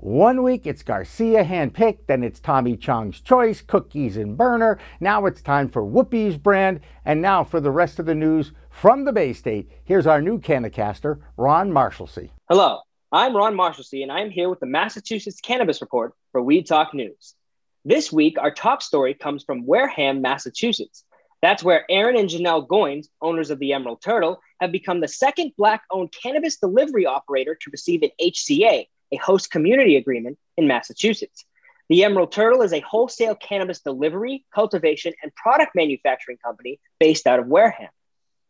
One 0.03 0.43
week 0.43 0.67
it's 0.67 0.83
Garcia 0.83 1.45
handpicked, 1.45 2.09
then 2.09 2.25
it's 2.25 2.41
Tommy 2.41 2.77
Chong's 2.77 3.21
Choice, 3.21 3.61
Cookies 3.61 4.17
and 4.17 4.37
Berner. 4.37 4.81
Now 4.99 5.27
it's 5.27 5.41
time 5.41 5.69
for 5.69 5.85
Whoopi's 5.85 6.37
brand. 6.37 6.81
And 7.05 7.23
now 7.23 7.45
for 7.45 7.61
the 7.61 7.71
rest 7.71 8.01
of 8.01 8.07
the 8.07 8.15
news 8.17 8.51
from 8.69 9.05
the 9.05 9.13
Bay 9.13 9.33
State, 9.33 9.71
here's 9.85 10.09
our 10.09 10.21
new 10.21 10.41
Canacaster, 10.41 11.21
Ron 11.37 11.71
Marshalsea. 11.71 12.31
Hello, 12.49 12.81
I'm 13.13 13.37
Ron 13.37 13.55
Marshalsea, 13.55 14.03
and 14.03 14.11
I'm 14.11 14.29
here 14.29 14.49
with 14.49 14.59
the 14.59 14.67
Massachusetts 14.67 15.41
Cannabis 15.41 15.81
Report 15.81 16.15
for 16.33 16.43
Weed 16.43 16.67
Talk 16.67 16.93
News. 16.93 17.37
This 17.85 18.11
week, 18.11 18.37
our 18.41 18.51
top 18.51 18.83
story 18.83 19.15
comes 19.15 19.45
from 19.45 19.67
Wareham, 19.67 20.21
Massachusetts. 20.21 21.05
That's 21.43 21.63
where 21.63 21.87
Aaron 21.89 22.17
and 22.17 22.29
Janelle 22.29 22.67
Goines, 22.67 23.07
owners 23.21 23.51
of 23.51 23.61
the 23.61 23.73
Emerald 23.73 24.03
Turtle, 24.03 24.41
have 24.61 24.73
become 24.73 24.99
the 24.99 25.07
second 25.07 25.53
Black 25.57 25.83
owned 25.93 26.11
cannabis 26.11 26.57
delivery 26.57 27.07
operator 27.07 27.55
to 27.55 27.71
receive 27.71 28.03
an 28.03 28.11
HCA, 28.21 28.87
a 29.13 29.17
host 29.17 29.51
community 29.51 29.97
agreement 29.97 30.39
in 30.57 30.67
Massachusetts. 30.67 31.45
The 31.89 32.05
Emerald 32.05 32.33
Turtle 32.33 32.63
is 32.63 32.73
a 32.73 32.81
wholesale 32.81 33.35
cannabis 33.35 33.81
delivery, 33.81 34.45
cultivation, 34.55 35.13
and 35.23 35.35
product 35.35 35.75
manufacturing 35.75 36.39
company 36.39 36.81
based 36.99 37.27
out 37.27 37.39
of 37.39 37.47
Wareham. 37.47 37.91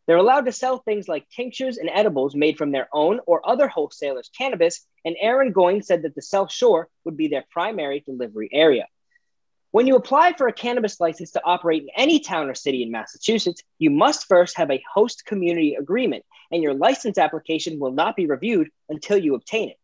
They're 0.07 0.17
allowed 0.17 0.47
to 0.47 0.53
sell 0.53 0.79
things 0.79 1.09
like 1.09 1.29
tinctures 1.31 1.79
and 1.79 1.91
edibles 1.93 2.35
made 2.35 2.59
from 2.59 2.73
their 2.73 2.89
own 2.93 3.21
or 3.27 3.49
other 3.49 3.69
wholesalers' 3.69 4.31
cannabis, 4.37 4.85
and 5.05 5.17
Aaron 5.21 5.53
Goines 5.53 5.85
said 5.85 6.03
that 6.03 6.15
the 6.15 6.23
South 6.23 6.53
Shore 6.53 6.89
would 7.05 7.17
be 7.17 7.29
their 7.29 7.45
primary 7.51 8.01
delivery 8.01 8.49
area. 8.53 8.87
When 9.71 9.87
you 9.87 9.97
apply 9.97 10.35
for 10.35 10.49
a 10.49 10.53
cannabis 10.53 11.01
license 11.01 11.31
to 11.31 11.45
operate 11.45 11.83
in 11.83 11.89
any 11.97 12.21
town 12.21 12.51
or 12.51 12.55
city 12.55 12.83
in 12.83 12.91
Massachusetts, 12.91 13.63
you 13.79 13.91
must 13.91 14.27
first 14.27 14.57
have 14.59 14.71
a 14.71 14.85
host 14.93 15.25
community 15.25 15.77
agreement, 15.77 16.25
and 16.51 16.63
your 16.63 16.75
license 16.75 17.17
application 17.17 17.79
will 17.79 17.93
not 17.93 18.15
be 18.15 18.27
reviewed 18.27 18.69
until 18.91 19.17
you 19.17 19.35
obtain 19.35 19.71
it. 19.71 19.79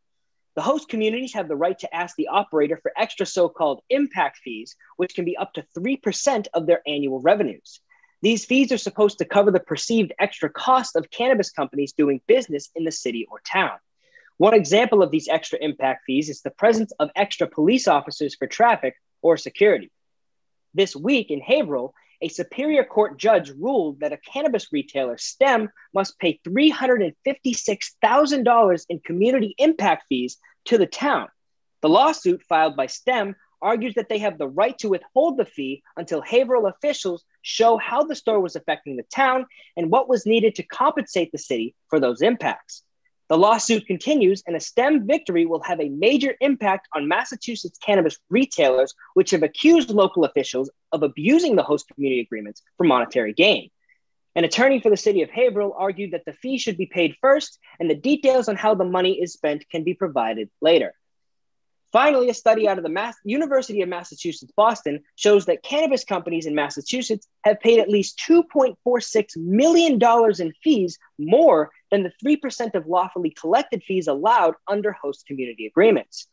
The 0.59 0.63
host 0.63 0.89
communities 0.89 1.35
have 1.35 1.47
the 1.47 1.55
right 1.55 1.79
to 1.79 1.95
ask 1.95 2.17
the 2.17 2.27
operator 2.27 2.81
for 2.83 2.91
extra 2.97 3.25
so 3.25 3.49
called 3.49 3.81
impact 3.91 4.39
fees, 4.39 4.75
which 4.97 5.15
can 5.15 5.25
be 5.25 5.37
up 5.37 5.53
to 5.53 5.65
3% 5.79 6.49
of 6.53 6.67
their 6.67 6.83
annual 6.85 7.21
revenues. 7.21 7.79
These 8.23 8.45
fees 8.45 8.73
are 8.73 8.77
supposed 8.77 9.19
to 9.19 9.25
cover 9.25 9.53
the 9.53 9.61
perceived 9.61 10.15
extra 10.19 10.51
cost 10.51 10.97
of 10.97 11.13
cannabis 11.13 11.53
companies 11.53 11.93
doing 11.93 12.21
business 12.27 12.71
in 12.75 12.83
the 12.83 12.91
city 12.91 13.25
or 13.31 13.41
town. 13.49 13.79
One 14.39 14.53
example 14.53 15.01
of 15.01 15.13
these 15.13 15.29
extra 15.29 15.61
impact 15.63 16.07
fees 16.07 16.29
is 16.29 16.41
the 16.41 16.51
presence 16.51 16.91
of 16.99 17.11
extra 17.15 17.47
police 17.47 17.87
officers 17.87 18.35
for 18.35 18.49
traffic 18.49 18.97
or 19.23 19.37
security. 19.37 19.93
This 20.75 20.97
week 20.97 21.31
in 21.31 21.41
Haverhill, 21.41 21.95
a 22.21 22.27
Superior 22.27 22.83
Court 22.83 23.17
judge 23.17 23.51
ruled 23.51 24.01
that 24.01 24.13
a 24.13 24.17
cannabis 24.17 24.73
retailer, 24.73 25.19
STEM, 25.19 25.71
must 25.95 26.19
pay 26.19 26.41
$356,000 26.45 28.87
in 28.89 28.99
community 28.99 29.55
impact 29.59 30.07
fees 30.09 30.37
to 30.67 30.79
the 30.79 30.87
town. 30.87 31.29
The 31.83 31.89
lawsuit 31.89 32.43
filed 32.49 32.77
by 32.77 32.87
STEM 32.87 33.37
argues 33.61 33.95
that 33.95 34.09
they 34.09 34.19
have 34.19 34.39
the 34.39 34.49
right 34.49 34.77
to 34.79 34.89
withhold 34.89 35.37
the 35.37 35.45
fee 35.45 35.83
until 35.97 36.21
Haverhill 36.21 36.67
officials 36.67 37.25
show 37.43 37.77
how 37.77 38.05
the 38.05 38.15
store 38.15 38.41
was 38.41 38.57
affecting 38.57 38.97
the 38.97 39.05
town 39.15 39.47
and 39.77 39.91
what 39.91 40.09
was 40.09 40.27
needed 40.27 40.55
to 40.57 40.63
compensate 40.63 41.33
the 41.33 41.39
city 41.39 41.75
for 41.89 42.01
those 42.01 42.23
impacts. 42.23 42.83
The 43.29 43.37
lawsuit 43.37 43.87
continues, 43.87 44.43
and 44.47 44.57
a 44.57 44.61
STEM 44.61 45.07
victory 45.07 45.45
will 45.45 45.63
have 45.63 45.81
a 45.81 45.91
major 45.91 46.35
impact 46.41 46.89
on 46.95 47.09
Massachusetts 47.09 47.79
cannabis 47.79 48.19
retailers, 48.31 48.95
which 49.13 49.33
have 49.33 49.43
accused 49.43 49.91
local 49.91 50.25
officials 50.25 50.71
of 50.93 51.03
abusing 51.03 51.55
the 51.55 51.63
host 51.63 51.89
community 51.95 52.21
agreements 52.21 52.63
for 52.79 52.85
monetary 52.85 53.35
gain. 53.35 53.71
An 54.39 54.45
attorney 54.45 54.79
for 54.79 54.89
the 54.89 54.97
city 54.97 55.23
of 55.23 55.31
Haverhill 55.31 55.75
argued 55.77 56.13
that 56.13 56.25
the 56.25 56.33
fee 56.33 56.59
should 56.59 56.77
be 56.77 56.87
paid 56.87 57.17
first 57.21 57.59
and 57.81 57.91
the 57.91 57.97
details 57.97 58.49
on 58.49 58.55
how 58.55 58.73
the 58.73 58.85
money 58.85 59.21
is 59.21 59.33
spent 59.33 59.69
can 59.69 59.83
be 59.83 59.95
provided 59.95 60.49
later. 60.61 60.95
Finally, 61.91 62.31
a 62.31 62.35
study 62.35 62.69
out 62.69 62.79
of 62.79 62.85
the 62.85 62.89
Mass- 62.89 63.17
University 63.25 63.83
of 63.83 63.89
Massachusetts 63.89 64.53
Boston 64.57 65.03
shows 65.17 65.47
that 65.47 65.65
cannabis 65.65 66.05
companies 66.05 66.47
in 66.47 66.55
Massachusetts 66.55 67.27
have 67.43 67.59
paid 67.59 67.81
at 67.81 67.89
least 67.89 68.23
$2.46 68.29 69.37
million 69.39 69.99
in 70.39 70.53
fees 70.63 71.01
more 71.19 71.73
than 71.91 72.05
the 72.05 72.13
3% 72.25 72.77
of 72.77 72.87
lawfully 72.87 73.31
collected 73.31 73.83
fees 73.83 74.07
allowed 74.07 74.55
under 74.69 74.93
host 74.93 75.27
community 75.27 75.67
agreements. 75.67 76.29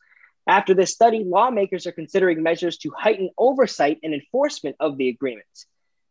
After 0.46 0.74
this 0.74 0.92
study, 0.92 1.24
lawmakers 1.26 1.88
are 1.88 1.92
considering 1.92 2.44
measures 2.44 2.78
to 2.78 2.92
heighten 2.96 3.30
oversight 3.36 3.98
and 4.04 4.14
enforcement 4.14 4.76
of 4.78 4.96
the 4.96 5.08
agreements. 5.08 5.66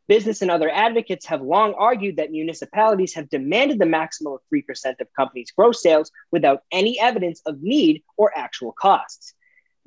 Business 0.08 0.42
and 0.42 0.52
other 0.52 0.70
advocates 0.70 1.26
have 1.26 1.42
long 1.42 1.74
argued 1.74 2.18
that 2.18 2.32
municipalities 2.32 3.16
have 3.16 3.30
demanded 3.30 3.80
the 3.80 3.86
maximum 3.86 4.34
of 4.34 4.40
3% 4.54 5.00
of 5.02 5.08
companies' 5.18 5.52
gross 5.52 5.82
sales 5.82 6.12
without 6.32 6.62
any 6.72 7.00
evidence 7.00 7.42
of 7.46 7.62
need 7.62 8.04
or 8.18 8.32
actual 8.38 8.72
costs. 8.72 9.34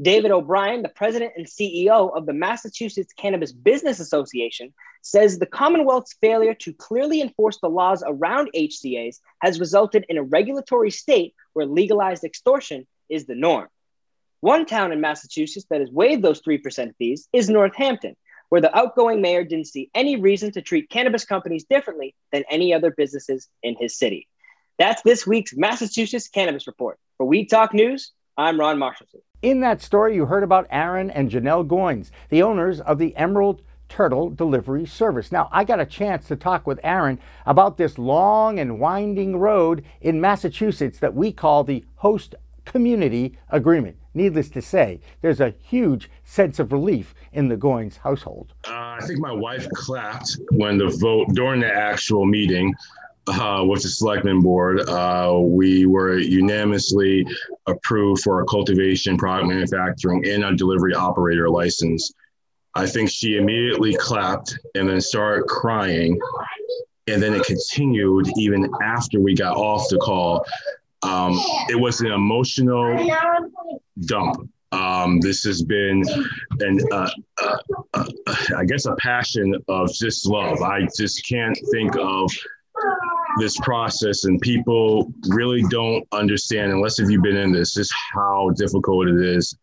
David 0.01 0.31
O'Brien, 0.31 0.83
the 0.83 0.89
president 0.89 1.33
and 1.37 1.47
CEO 1.47 2.17
of 2.17 2.25
the 2.27 2.33
Massachusetts 2.33 3.13
Cannabis 3.13 3.53
Business 3.53 3.99
Association, 3.99 4.73
says 5.03 5.39
the 5.39 5.47
Commonwealth's 5.47 6.17
failure 6.21 6.55
to 6.55 6.73
clearly 6.73 7.21
enforce 7.21 7.59
the 7.61 7.69
laws 7.69 8.05
around 8.07 8.51
HCAs 8.55 9.19
has 9.41 9.59
resulted 9.59 10.05
in 10.09 10.19
a 10.19 10.23
regulatory 10.23 10.91
state 10.91 11.35
where 11.53 11.67
legalized 11.67 12.25
extortion 12.25 12.87
is 13.09 13.27
the 13.27 13.35
norm. 13.35 13.69
One 14.41 14.67
town 14.67 14.93
in 14.93 15.01
Massachusetts 15.01 15.67
that 15.71 15.81
has 15.81 15.91
waived 15.91 16.23
those 16.23 16.43
3% 16.43 16.95
fees 16.97 17.29
is 17.33 17.49
Northampton, 17.49 18.15
where 18.49 18.61
the 18.61 18.77
outgoing 18.77 19.21
mayor 19.21 19.45
didn't 19.45 19.67
see 19.67 19.91
any 19.95 20.17
reason 20.17 20.51
to 20.53 20.63
treat 20.63 20.91
cannabis 20.91 21.25
companies 21.25 21.65
differently 21.65 22.15
than 22.33 22.45
any 22.51 22.73
other 22.73 22.91
businesses 22.91 23.49
in 23.63 23.77
his 23.79 23.97
city. 23.97 24.27
That's 24.79 25.03
this 25.03 25.27
week's 25.27 25.57
Massachusetts 25.57 26.29
Cannabis 26.29 26.67
Report. 26.67 26.99
For 27.17 27.27
Weed 27.27 27.47
Talk 27.47 27.75
News, 27.75 28.13
I'm 28.37 28.61
Ron 28.61 28.79
Marshall. 28.79 29.07
In 29.43 29.61
that 29.61 29.83
story, 29.83 30.15
you 30.15 30.27
heard 30.27 30.45
about 30.45 30.69
Aaron 30.71 31.11
and 31.11 31.31
Janelle 31.31 31.67
Goines, 31.67 32.11
the 32.29 32.43
owners 32.43 32.81
of 32.81 32.99
the 32.99 33.15
Emerald 33.17 33.63
Turtle 33.89 34.31
Delivery 34.31 34.87
Service. 34.87 35.33
Now, 35.33 35.49
I 35.51 35.65
got 35.65 35.81
a 35.81 35.87
chance 35.87 36.29
to 36.29 36.37
talk 36.37 36.67
with 36.67 36.81
Aaron 36.85 37.19
about 37.47 37.77
this 37.77 37.99
long 37.99 38.59
and 38.59 38.79
winding 38.79 39.39
road 39.39 39.85
in 40.01 40.21
Massachusetts 40.21 40.99
that 40.99 41.15
we 41.15 41.33
call 41.33 41.65
the 41.65 41.85
Host 41.97 42.35
Community 42.69 43.37
Agreement. 43.49 43.97
Needless 44.15 44.51
to 44.51 44.63
say, 44.63 45.01
there's 45.23 45.41
a 45.41 45.55
huge 45.63 46.11
sense 46.25 46.59
of 46.59 46.71
relief 46.71 47.15
in 47.33 47.49
the 47.49 47.57
Goines 47.57 47.97
household. 47.97 48.53
Uh, 48.67 48.99
I 49.01 49.01
think 49.07 49.21
my 49.21 49.33
wife 49.33 49.69
clapped 49.71 50.39
when 50.53 50.77
the 50.77 50.89
vote 51.01 51.29
during 51.35 51.61
the 51.61 51.73
actual 51.73 52.27
meeting 52.27 52.75
uh, 53.29 53.65
with 53.65 53.83
the 53.83 53.89
selectmen 53.89 54.41
board, 54.41 54.81
uh, 54.89 55.39
we 55.39 55.87
were 55.87 56.19
unanimously 56.19 57.27
approved 57.67 58.23
for 58.23 58.41
a 58.41 58.47
cultivation, 58.47 59.17
product 59.17 59.49
manufacturing, 59.49 60.27
and 60.27 60.45
a 60.45 60.55
delivery 60.55 60.95
operator 60.95 61.49
license. 61.49 62.13
I 62.75 62.87
think 62.87 63.11
she 63.11 63.37
immediately 63.37 63.95
clapped 63.95 64.59
and 64.75 64.89
then 64.89 65.01
started 65.01 65.47
crying. 65.47 66.19
And 67.07 67.23
then 67.23 67.35
it 67.35 67.45
continued 67.45 68.29
even 68.37 68.71
after 68.83 69.21
we 69.21 69.35
got 69.35 69.57
off 69.57 69.89
the 69.89 69.99
call. 69.99 70.45
Um, 71.03 71.33
it 71.69 71.79
was 71.79 72.01
an 72.01 72.09
emotional 72.09 73.09
dump. 74.07 74.51
Um, 74.71 75.21
this 75.21 75.45
has 75.45 75.63
been 75.63 76.03
an, 76.61 76.81
uh, 76.93 77.11
uh, 77.43 77.57
uh, 77.95 78.05
I 78.57 78.65
guess, 78.65 78.85
a 78.85 78.95
passion 78.97 79.55
of 79.69 79.93
just 79.95 80.27
love. 80.27 80.61
I 80.61 80.87
just 80.97 81.27
can't 81.27 81.59
think 81.73 81.97
of 81.97 82.31
this 83.39 83.57
process 83.59 84.25
and 84.25 84.41
people 84.41 85.13
really 85.29 85.63
don't 85.71 86.07
understand 86.13 86.73
unless 86.73 86.99
if 86.99 87.11
you've 87.11 87.23
been 87.23 87.37
in 87.37 87.53
this 87.53 87.75
just 87.75 87.93
how 88.13 88.51
difficult 88.57 89.09
it 89.09 89.21
is 89.21 89.57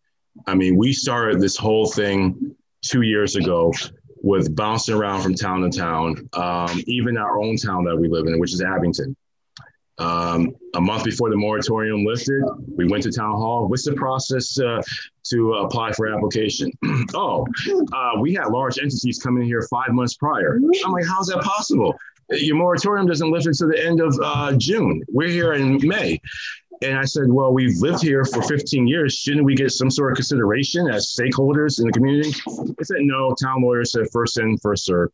i 0.46 0.54
mean 0.54 0.76
we 0.76 0.92
started 0.92 1.40
this 1.40 1.56
whole 1.56 1.86
thing 1.86 2.54
two 2.82 3.02
years 3.02 3.36
ago 3.36 3.72
with 4.22 4.54
bouncing 4.56 4.94
around 4.94 5.22
from 5.22 5.34
town 5.34 5.60
to 5.60 5.76
town 5.76 6.28
um, 6.34 6.80
even 6.86 7.16
our 7.18 7.40
own 7.40 7.56
town 7.56 7.84
that 7.84 7.96
we 7.96 8.08
live 8.08 8.26
in 8.26 8.38
which 8.38 8.52
is 8.52 8.62
abington 8.62 9.16
um, 9.98 10.54
a 10.74 10.80
month 10.80 11.04
before 11.04 11.30
the 11.30 11.36
moratorium 11.36 12.04
lifted 12.04 12.42
we 12.76 12.86
went 12.86 13.02
to 13.02 13.10
town 13.10 13.32
hall 13.32 13.66
what's 13.68 13.84
the 13.84 13.94
process 13.94 14.58
uh, 14.60 14.82
to 15.22 15.54
apply 15.54 15.92
for 15.92 16.12
application 16.12 16.70
oh 17.14 17.46
uh, 17.92 18.12
we 18.20 18.34
had 18.34 18.48
large 18.48 18.78
entities 18.78 19.18
coming 19.18 19.42
in 19.42 19.48
here 19.48 19.66
five 19.70 19.90
months 19.90 20.14
prior 20.14 20.60
i'm 20.84 20.92
like 20.92 21.06
how's 21.06 21.26
that 21.26 21.42
possible 21.42 21.96
your 22.30 22.56
moratorium 22.56 23.06
doesn't 23.06 23.30
lift 23.30 23.46
until 23.46 23.68
the 23.68 23.84
end 23.84 24.00
of 24.00 24.18
uh, 24.22 24.52
June. 24.56 25.02
We're 25.08 25.28
here 25.28 25.52
in 25.54 25.78
May. 25.86 26.20
And 26.82 26.98
I 26.98 27.04
said, 27.04 27.24
well, 27.28 27.52
we've 27.52 27.76
lived 27.78 28.02
here 28.02 28.24
for 28.24 28.42
15 28.42 28.86
years. 28.86 29.14
Shouldn't 29.14 29.44
we 29.44 29.54
get 29.54 29.70
some 29.70 29.90
sort 29.90 30.12
of 30.12 30.16
consideration 30.16 30.88
as 30.90 31.14
stakeholders 31.14 31.80
in 31.80 31.86
the 31.86 31.92
community? 31.92 32.32
They 32.46 32.84
said, 32.84 32.98
no, 33.00 33.34
town 33.34 33.62
lawyer 33.62 33.84
said 33.84 34.10
first 34.12 34.38
in, 34.38 34.58
first 34.58 34.84
serve. 34.84 35.10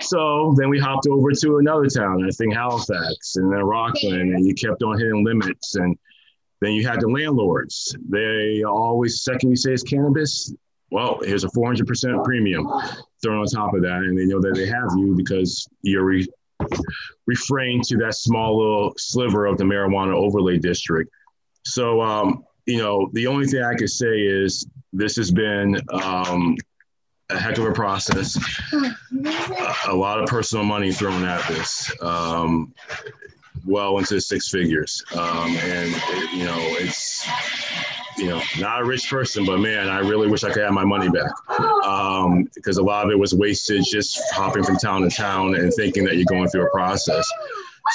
So 0.00 0.54
then 0.56 0.68
we 0.68 0.78
hopped 0.78 1.06
over 1.08 1.30
to 1.32 1.58
another 1.58 1.86
town, 1.86 2.24
I 2.24 2.30
think 2.30 2.54
Halifax 2.54 3.36
and 3.36 3.52
then 3.52 3.60
Rockland, 3.60 4.34
and 4.34 4.46
you 4.46 4.54
kept 4.54 4.82
on 4.82 4.98
hitting 4.98 5.24
limits. 5.24 5.74
And 5.74 5.96
then 6.60 6.72
you 6.72 6.86
had 6.86 7.00
the 7.00 7.08
landlords. 7.08 7.96
They 8.08 8.62
always, 8.62 9.22
second 9.22 9.50
you 9.50 9.56
say 9.56 9.72
it's 9.72 9.82
cannabis, 9.82 10.54
well, 10.90 11.20
here's 11.24 11.44
a 11.44 11.48
400% 11.48 12.22
premium 12.22 12.68
thrown 13.22 13.38
on 13.38 13.46
top 13.46 13.74
of 13.74 13.82
that. 13.82 13.98
And 13.98 14.16
they 14.16 14.26
know 14.26 14.40
that 14.40 14.54
they 14.54 14.66
have 14.66 14.90
you 14.96 15.14
because 15.16 15.66
you're 15.82 16.04
re- 16.04 16.28
to 17.26 17.96
that 17.96 18.14
small 18.14 18.58
little 18.58 18.92
sliver 18.98 19.46
of 19.46 19.56
the 19.58 19.64
marijuana 19.64 20.12
overlay 20.14 20.58
district. 20.58 21.10
So, 21.64 22.00
um, 22.02 22.44
you 22.66 22.78
know, 22.78 23.08
the 23.14 23.26
only 23.26 23.46
thing 23.46 23.62
I 23.62 23.74
could 23.74 23.90
say 23.90 24.20
is 24.20 24.66
this 24.92 25.16
has 25.16 25.30
been 25.30 25.76
um, 25.90 26.56
a 27.30 27.38
heck 27.38 27.58
of 27.58 27.64
a 27.64 27.72
process, 27.72 28.38
a, 29.88 29.94
lot 29.94 30.20
of 30.20 30.26
personal 30.26 30.64
money 30.64 30.92
thrown 30.92 31.24
at 31.24 31.46
this, 31.48 31.92
um, 32.02 32.74
well 33.64 33.98
into 33.98 34.20
six 34.20 34.48
figures. 34.48 35.02
Um, 35.14 35.56
and, 35.56 35.90
it, 35.94 36.32
you 36.32 36.44
know, 36.44 36.58
it's, 36.58 37.26
you 38.18 38.26
know, 38.26 38.42
not 38.58 38.82
a 38.82 38.84
rich 38.84 39.08
person, 39.08 39.44
but 39.46 39.58
man, 39.58 39.88
I 39.88 40.00
really 40.00 40.28
wish 40.28 40.44
I 40.44 40.50
could 40.50 40.62
have 40.62 40.72
my 40.72 40.84
money 40.84 41.08
back 41.08 41.32
um, 41.84 42.48
because 42.54 42.76
a 42.76 42.82
lot 42.82 43.06
of 43.06 43.10
it 43.10 43.18
was 43.18 43.34
wasted 43.34 43.84
just 43.90 44.20
hopping 44.32 44.62
from 44.62 44.76
town 44.76 45.02
to 45.02 45.10
town 45.10 45.54
and 45.54 45.72
thinking 45.72 46.04
that 46.04 46.16
you're 46.16 46.26
going 46.26 46.48
through 46.48 46.66
a 46.66 46.70
process. 46.70 47.28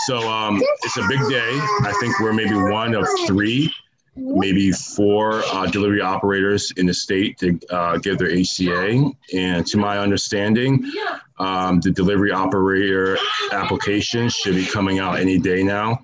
So 0.06 0.18
um, 0.30 0.62
it's 0.84 0.98
a 0.98 1.08
big 1.08 1.20
day. 1.30 1.50
I 1.82 1.94
think 2.00 2.20
we're 2.20 2.34
maybe 2.34 2.56
one 2.56 2.94
of 2.94 3.08
three, 3.26 3.72
maybe 4.18 4.72
four 4.72 5.44
uh, 5.54 5.66
delivery 5.68 6.02
operators 6.02 6.72
in 6.78 6.86
the 6.86 6.94
state 6.94 7.38
to 7.38 7.60
uh, 7.70 7.98
give 7.98 8.18
their 8.18 8.30
HCA. 8.30 9.16
And 9.34 9.66
to 9.68 9.78
my 9.78 10.00
understanding, 10.00 10.92
um, 11.40 11.80
the 11.80 11.92
delivery 11.92 12.32
operator 12.32 13.18
application 13.52 14.30
should 14.30 14.56
be 14.56 14.66
coming 14.66 15.00
out 15.00 15.20
any 15.20 15.38
day 15.38 15.64
now 15.64 16.00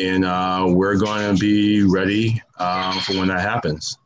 and 0.00 0.24
uh, 0.24 0.66
we're 0.68 0.96
going 0.96 1.34
to 1.34 1.38
be 1.38 1.82
ready 1.82 2.42
uh, 2.58 2.98
for 3.00 3.14
when 3.18 3.28
that 3.28 3.40
happens. 3.40 3.98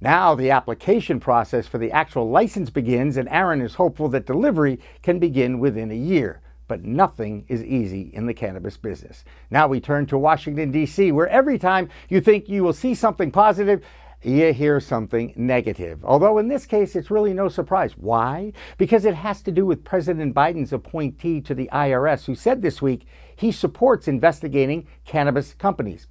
Now 0.00 0.34
the 0.34 0.50
application 0.50 1.20
process 1.20 1.66
for 1.66 1.78
the 1.78 1.92
actual 1.92 2.28
license 2.28 2.70
begins, 2.70 3.16
and 3.16 3.28
Aaron 3.28 3.60
is 3.60 3.74
hopeful 3.74 4.08
that 4.10 4.26
delivery 4.26 4.80
can 5.02 5.18
begin 5.18 5.58
within 5.58 5.90
a 5.90 5.96
year. 5.96 6.40
But 6.72 6.86
nothing 6.86 7.44
is 7.48 7.62
easy 7.62 8.10
in 8.14 8.24
the 8.24 8.32
cannabis 8.32 8.78
business. 8.78 9.26
Now 9.50 9.68
we 9.68 9.78
turn 9.78 10.06
to 10.06 10.16
Washington, 10.16 10.70
D.C., 10.70 11.12
where 11.12 11.28
every 11.28 11.58
time 11.58 11.90
you 12.08 12.18
think 12.18 12.48
you 12.48 12.64
will 12.64 12.72
see 12.72 12.94
something 12.94 13.30
positive, 13.30 13.84
you 14.22 14.54
hear 14.54 14.80
something 14.80 15.34
negative. 15.36 16.02
Although 16.02 16.38
in 16.38 16.48
this 16.48 16.64
case, 16.64 16.96
it's 16.96 17.10
really 17.10 17.34
no 17.34 17.50
surprise. 17.50 17.92
Why? 17.98 18.54
Because 18.78 19.04
it 19.04 19.16
has 19.16 19.42
to 19.42 19.52
do 19.52 19.66
with 19.66 19.84
President 19.84 20.34
Biden's 20.34 20.72
appointee 20.72 21.42
to 21.42 21.54
the 21.54 21.68
IRS, 21.74 22.24
who 22.24 22.34
said 22.34 22.62
this 22.62 22.80
week 22.80 23.06
he 23.36 23.52
supports 23.52 24.08
investigating 24.08 24.86
cannabis 25.04 25.52
companies. 25.52 26.06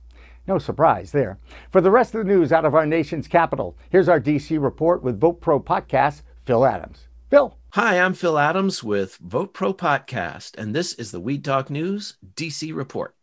No 0.46 0.60
surprise 0.60 1.12
there. 1.12 1.40
For 1.72 1.82
the 1.82 1.90
rest 1.90 2.14
of 2.14 2.24
the 2.24 2.32
news 2.32 2.52
out 2.52 2.66
of 2.66 2.76
our 2.76 2.86
nation's 2.86 3.28
capital, 3.28 3.76
here's 3.90 4.08
our 4.08 4.22
DC 4.22 4.62
report 4.62 5.02
with 5.02 5.20
Vote 5.20 5.42
Pro 5.42 5.60
Podcast, 5.60 6.22
Phil 6.46 6.68
Adams. 6.68 7.08
Phil. 7.32 7.58
Hi, 7.70 7.98
I'm 7.98 8.14
Phil 8.14 8.38
Adams 8.38 8.84
with 8.84 9.16
Vote 9.16 9.54
Pro 9.54 9.74
Podcast, 9.74 10.58
and 10.58 10.76
this 10.76 10.92
is 10.96 11.12
the 11.12 11.20
Weed 11.22 11.46
Talk 11.46 11.70
News 11.70 12.18
DC 12.36 12.76
report. 12.76 13.16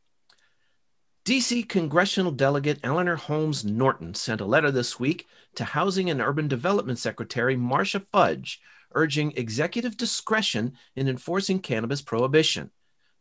DC 1.27 1.68
congressional 1.68 2.33
delegate 2.33 2.81
Eleanor 2.83 3.16
Holmes 3.16 3.66
Norton 3.66 4.14
sent 4.14 4.40
a 4.40 4.47
letter 4.47 4.71
this 4.71 4.99
week 4.99 5.27
to 5.57 5.64
Housing 5.64 6.09
and 6.09 6.23
Urban 6.23 6.49
Development 6.49 6.99
Secretary 6.99 7.55
Marcia 7.55 8.01
Fudge 8.11 8.62
urging 8.94 9.35
executive 9.37 9.99
discretion 9.99 10.73
in 10.97 11.07
enforcing 11.07 11.59
cannabis 11.59 12.01
prohibition. 12.01 12.71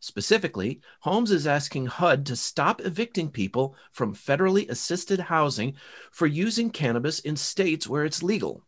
Specifically, 0.00 0.80
Holmes 1.00 1.30
is 1.30 1.46
asking 1.46 1.84
HUD 1.84 2.24
to 2.24 2.34
stop 2.34 2.80
evicting 2.80 3.30
people 3.30 3.76
from 3.92 4.14
federally 4.14 4.66
assisted 4.70 5.20
housing 5.20 5.74
for 6.10 6.26
using 6.26 6.70
cannabis 6.70 7.18
in 7.18 7.36
states 7.36 7.86
where 7.86 8.06
it's 8.06 8.22
legal. 8.22 8.64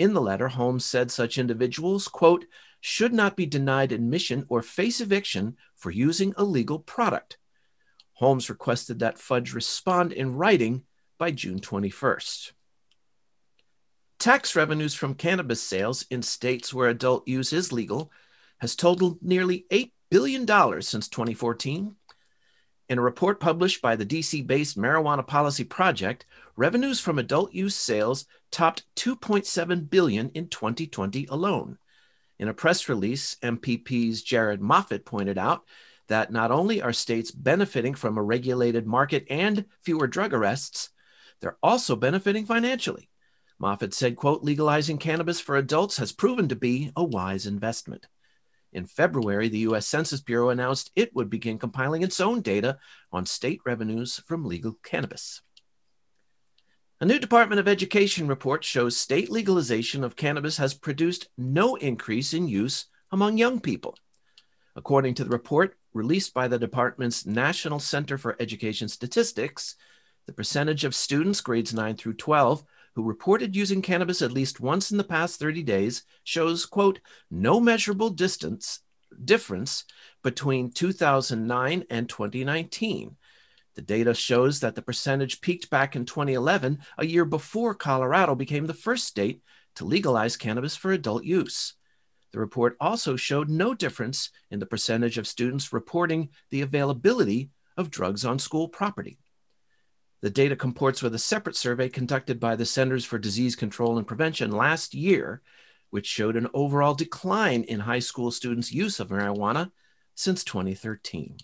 In 0.00 0.14
the 0.14 0.22
letter, 0.22 0.48
Holmes 0.48 0.86
said 0.86 1.10
such 1.10 1.36
individuals, 1.36 2.08
quote, 2.08 2.46
should 2.80 3.12
not 3.12 3.36
be 3.36 3.44
denied 3.44 3.92
admission 3.92 4.46
or 4.48 4.62
face 4.62 4.98
eviction 4.98 5.58
for 5.76 5.90
using 5.90 6.32
a 6.38 6.42
legal 6.42 6.78
product. 6.78 7.36
Holmes 8.14 8.48
requested 8.48 9.00
that 9.00 9.18
Fudge 9.18 9.52
respond 9.52 10.14
in 10.14 10.36
writing 10.36 10.84
by 11.18 11.32
June 11.32 11.60
21st. 11.60 12.52
Tax 14.18 14.56
revenues 14.56 14.94
from 14.94 15.14
cannabis 15.14 15.62
sales 15.62 16.06
in 16.10 16.22
states 16.22 16.72
where 16.72 16.88
adult 16.88 17.28
use 17.28 17.52
is 17.52 17.70
legal 17.70 18.10
has 18.62 18.74
totaled 18.74 19.18
nearly 19.20 19.66
$8 19.70 19.92
billion 20.10 20.46
since 20.80 21.08
2014. 21.08 21.94
In 22.90 22.98
a 22.98 23.02
report 23.02 23.38
published 23.38 23.80
by 23.80 23.94
the 23.94 24.04
DC 24.04 24.44
based 24.44 24.76
Marijuana 24.76 25.24
Policy 25.24 25.62
Project, 25.62 26.26
revenues 26.56 26.98
from 26.98 27.20
adult 27.20 27.54
use 27.54 27.76
sales 27.76 28.26
topped 28.50 28.82
2.7 28.96 29.88
billion 29.88 30.28
in 30.30 30.48
2020 30.48 31.24
alone. 31.26 31.78
In 32.40 32.48
a 32.48 32.52
press 32.52 32.88
release, 32.88 33.36
MPP's 33.44 34.22
Jared 34.22 34.60
Moffat 34.60 35.04
pointed 35.04 35.38
out 35.38 35.62
that 36.08 36.32
not 36.32 36.50
only 36.50 36.82
are 36.82 36.92
states 36.92 37.30
benefiting 37.30 37.94
from 37.94 38.18
a 38.18 38.22
regulated 38.24 38.88
market 38.88 39.24
and 39.30 39.66
fewer 39.82 40.08
drug 40.08 40.34
arrests, 40.34 40.90
they're 41.40 41.58
also 41.62 41.94
benefiting 41.94 42.44
financially. 42.44 43.08
Moffat 43.60 43.94
said, 43.94 44.16
quote, 44.16 44.42
legalizing 44.42 44.98
cannabis 44.98 45.38
for 45.38 45.56
adults 45.56 45.98
has 45.98 46.10
proven 46.10 46.48
to 46.48 46.56
be 46.56 46.90
a 46.96 47.04
wise 47.04 47.46
investment. 47.46 48.08
In 48.72 48.86
February, 48.86 49.48
the 49.48 49.58
U.S. 49.60 49.86
Census 49.86 50.20
Bureau 50.20 50.50
announced 50.50 50.90
it 50.94 51.14
would 51.14 51.28
begin 51.28 51.58
compiling 51.58 52.02
its 52.02 52.20
own 52.20 52.40
data 52.40 52.78
on 53.12 53.26
state 53.26 53.60
revenues 53.66 54.22
from 54.26 54.44
legal 54.44 54.76
cannabis. 54.84 55.42
A 57.00 57.06
new 57.06 57.18
Department 57.18 57.58
of 57.58 57.66
Education 57.66 58.28
report 58.28 58.62
shows 58.62 58.96
state 58.96 59.30
legalization 59.30 60.04
of 60.04 60.16
cannabis 60.16 60.58
has 60.58 60.74
produced 60.74 61.28
no 61.36 61.74
increase 61.76 62.34
in 62.34 62.46
use 62.46 62.86
among 63.10 63.38
young 63.38 63.58
people. 63.58 63.96
According 64.76 65.14
to 65.14 65.24
the 65.24 65.30
report 65.30 65.76
released 65.92 66.32
by 66.32 66.46
the 66.46 66.58
department's 66.58 67.26
National 67.26 67.80
Center 67.80 68.18
for 68.18 68.36
Education 68.38 68.88
Statistics, 68.88 69.76
the 70.26 70.32
percentage 70.32 70.84
of 70.84 70.94
students 70.94 71.40
grades 71.40 71.74
9 71.74 71.96
through 71.96 72.14
12 72.14 72.64
who 73.00 73.06
reported 73.08 73.56
using 73.56 73.80
cannabis 73.80 74.20
at 74.20 74.30
least 74.30 74.60
once 74.60 74.90
in 74.90 74.98
the 74.98 75.04
past 75.04 75.40
30 75.40 75.62
days, 75.62 76.02
shows, 76.22 76.66
quote, 76.66 77.00
no 77.30 77.58
measurable 77.58 78.10
distance 78.10 78.80
difference 79.24 79.84
between 80.22 80.70
2009 80.70 81.84
and 81.88 82.08
2019. 82.10 83.16
The 83.74 83.80
data 83.80 84.12
shows 84.12 84.60
that 84.60 84.74
the 84.74 84.82
percentage 84.82 85.40
peaked 85.40 85.70
back 85.70 85.96
in 85.96 86.04
2011, 86.04 86.80
a 86.98 87.06
year 87.06 87.24
before 87.24 87.74
Colorado 87.74 88.34
became 88.34 88.66
the 88.66 88.74
first 88.74 89.06
state 89.06 89.42
to 89.76 89.86
legalize 89.86 90.36
cannabis 90.36 90.76
for 90.76 90.92
adult 90.92 91.24
use. 91.24 91.76
The 92.32 92.38
report 92.38 92.76
also 92.80 93.16
showed 93.16 93.48
no 93.48 93.72
difference 93.72 94.28
in 94.50 94.58
the 94.58 94.66
percentage 94.66 95.16
of 95.16 95.26
students 95.26 95.72
reporting 95.72 96.28
the 96.50 96.60
availability 96.60 97.48
of 97.78 97.90
drugs 97.90 98.26
on 98.26 98.38
school 98.38 98.68
property. 98.68 99.18
The 100.22 100.30
data 100.30 100.54
comports 100.54 101.02
with 101.02 101.14
a 101.14 101.18
separate 101.18 101.56
survey 101.56 101.88
conducted 101.88 102.38
by 102.38 102.56
the 102.56 102.66
Centers 102.66 103.04
for 103.04 103.18
Disease 103.18 103.56
Control 103.56 103.96
and 103.96 104.06
Prevention 104.06 104.50
last 104.50 104.94
year, 104.94 105.40
which 105.88 106.06
showed 106.06 106.36
an 106.36 106.48
overall 106.52 106.94
decline 106.94 107.62
in 107.62 107.80
high 107.80 108.00
school 108.00 108.30
students' 108.30 108.72
use 108.72 109.00
of 109.00 109.08
marijuana 109.08 109.72
since 110.14 110.44
2013. 110.44 111.38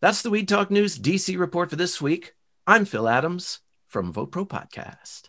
That's 0.00 0.22
the 0.22 0.30
Weed 0.30 0.48
Talk 0.48 0.70
News 0.70 0.98
DC 0.98 1.38
report 1.38 1.70
for 1.70 1.76
this 1.76 2.00
week. 2.02 2.34
I'm 2.66 2.84
Phil 2.84 3.08
Adams 3.08 3.60
from 3.86 4.12
VotePro 4.12 4.48
Podcast. 4.48 5.28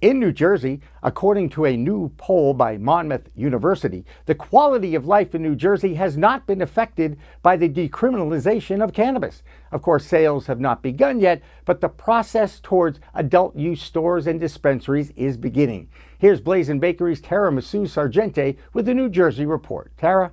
In 0.00 0.18
New 0.18 0.32
Jersey, 0.32 0.80
according 1.02 1.50
to 1.50 1.66
a 1.66 1.76
new 1.76 2.08
poll 2.16 2.54
by 2.54 2.78
Monmouth 2.78 3.28
University, 3.34 4.06
the 4.24 4.34
quality 4.34 4.94
of 4.94 5.04
life 5.04 5.34
in 5.34 5.42
New 5.42 5.54
Jersey 5.54 5.92
has 5.92 6.16
not 6.16 6.46
been 6.46 6.62
affected 6.62 7.18
by 7.42 7.58
the 7.58 7.68
decriminalization 7.68 8.82
of 8.82 8.94
cannabis. 8.94 9.42
Of 9.70 9.82
course, 9.82 10.06
sales 10.06 10.46
have 10.46 10.58
not 10.58 10.82
begun 10.82 11.20
yet, 11.20 11.42
but 11.66 11.82
the 11.82 11.90
process 11.90 12.60
towards 12.60 12.98
adult 13.12 13.54
use 13.56 13.82
stores 13.82 14.26
and 14.26 14.40
dispensaries 14.40 15.10
is 15.16 15.36
beginning. 15.36 15.90
Here's 16.16 16.40
Blazing 16.40 16.80
Bakery's 16.80 17.20
Tara 17.20 17.52
Masu 17.52 17.82
Sargente 17.82 18.56
with 18.72 18.86
the 18.86 18.94
New 18.94 19.10
Jersey 19.10 19.44
Report. 19.44 19.92
Tara? 19.98 20.32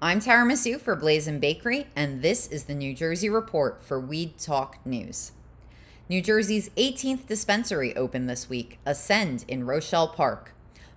I'm 0.00 0.20
Tara 0.20 0.48
Masu 0.48 0.78
for 0.78 0.94
Blazing 0.94 1.40
Bakery, 1.40 1.88
and 1.96 2.22
this 2.22 2.46
is 2.46 2.64
the 2.64 2.74
New 2.76 2.94
Jersey 2.94 3.28
Report 3.28 3.82
for 3.82 3.98
Weed 3.98 4.38
Talk 4.38 4.78
News. 4.86 5.32
New 6.10 6.22
Jersey's 6.22 6.70
18th 6.70 7.26
dispensary 7.26 7.94
opened 7.94 8.30
this 8.30 8.48
week, 8.48 8.78
Ascend 8.86 9.44
in 9.46 9.66
Rochelle 9.66 10.08
Park. 10.08 10.54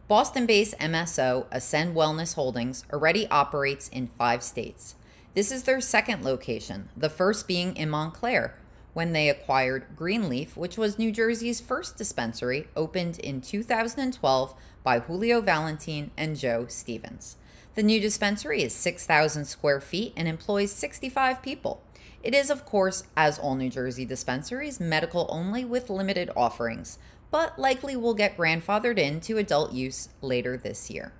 Boston 0.07 0.45
based 0.45 0.77
MSO 0.79 1.47
Ascend 1.51 1.97
Wellness 1.97 2.35
Holdings 2.35 2.85
already 2.93 3.27
operates 3.27 3.89
in 3.89 4.07
five 4.17 4.41
states. 4.41 4.95
This 5.33 5.51
is 5.51 5.63
their 5.63 5.81
second 5.81 6.23
location, 6.23 6.87
the 6.95 7.09
first 7.09 7.45
being 7.45 7.75
in 7.75 7.89
Montclair, 7.89 8.57
when 8.93 9.11
they 9.11 9.27
acquired 9.27 9.97
Greenleaf, 9.97 10.55
which 10.55 10.77
was 10.77 10.97
New 10.97 11.11
Jersey's 11.11 11.59
first 11.59 11.97
dispensary, 11.97 12.69
opened 12.73 13.19
in 13.19 13.41
2012 13.41 14.55
by 14.81 14.99
Julio 14.99 15.41
Valentin 15.41 16.11
and 16.15 16.39
Joe 16.39 16.67
Stevens. 16.69 17.35
The 17.75 17.83
new 17.83 17.99
dispensary 17.99 18.63
is 18.63 18.73
6,000 18.73 19.43
square 19.43 19.81
feet 19.81 20.13
and 20.15 20.29
employs 20.29 20.71
65 20.71 21.41
people. 21.41 21.83
It 22.23 22.35
is, 22.35 22.49
of 22.51 22.65
course, 22.65 23.03
as 23.17 23.39
all 23.39 23.55
New 23.55 23.69
Jersey 23.69 24.05
dispensaries, 24.05 24.79
medical 24.79 25.27
only 25.29 25.65
with 25.65 25.89
limited 25.89 26.29
offerings, 26.35 26.99
but 27.31 27.57
likely 27.57 27.95
will 27.95 28.13
get 28.13 28.37
grandfathered 28.37 28.97
into 28.97 29.37
adult 29.37 29.71
use 29.71 30.09
later 30.21 30.55
this 30.55 30.91
year. 30.91 31.13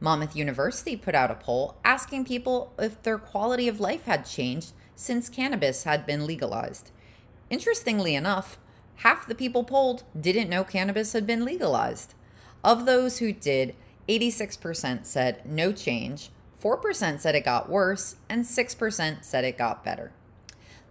Monmouth 0.00 0.34
University 0.34 0.96
put 0.96 1.14
out 1.14 1.30
a 1.30 1.34
poll 1.34 1.76
asking 1.84 2.24
people 2.24 2.72
if 2.78 3.02
their 3.02 3.18
quality 3.18 3.68
of 3.68 3.80
life 3.80 4.04
had 4.04 4.26
changed 4.26 4.72
since 4.94 5.28
cannabis 5.28 5.84
had 5.84 6.04
been 6.04 6.26
legalized. 6.26 6.90
Interestingly 7.48 8.14
enough, 8.14 8.58
half 8.96 9.26
the 9.26 9.34
people 9.34 9.62
polled 9.62 10.02
didn't 10.18 10.50
know 10.50 10.64
cannabis 10.64 11.12
had 11.12 11.26
been 11.26 11.44
legalized. 11.44 12.14
Of 12.64 12.84
those 12.84 13.18
who 13.18 13.32
did, 13.32 13.76
86% 14.08 15.06
said 15.06 15.46
no 15.46 15.72
change, 15.72 16.30
4% 16.62 17.20
said 17.20 17.34
it 17.34 17.44
got 17.44 17.68
worse, 17.68 18.16
and 18.28 18.44
6% 18.44 19.24
said 19.24 19.44
it 19.44 19.58
got 19.58 19.84
better. 19.84 20.12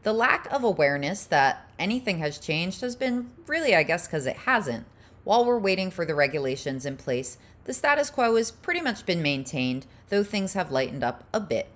The 0.05 0.13
lack 0.13 0.45
of 0.53 0.63
awareness 0.63 1.25
that 1.25 1.67
anything 1.79 2.19
has 2.19 2.37
changed 2.37 2.81
has 2.81 2.95
been 2.95 3.31
really, 3.47 3.75
I 3.75 3.81
guess, 3.81 4.05
because 4.05 4.27
it 4.27 4.35
hasn't. 4.45 4.85
While 5.23 5.43
we're 5.43 5.57
waiting 5.57 5.89
for 5.89 6.05
the 6.05 6.13
regulations 6.13 6.85
in 6.85 6.95
place, 6.95 7.39
the 7.63 7.73
status 7.73 8.11
quo 8.11 8.35
has 8.35 8.51
pretty 8.51 8.81
much 8.81 9.07
been 9.07 9.23
maintained, 9.23 9.87
though 10.09 10.23
things 10.23 10.53
have 10.53 10.71
lightened 10.71 11.03
up 11.03 11.23
a 11.33 11.39
bit. 11.39 11.69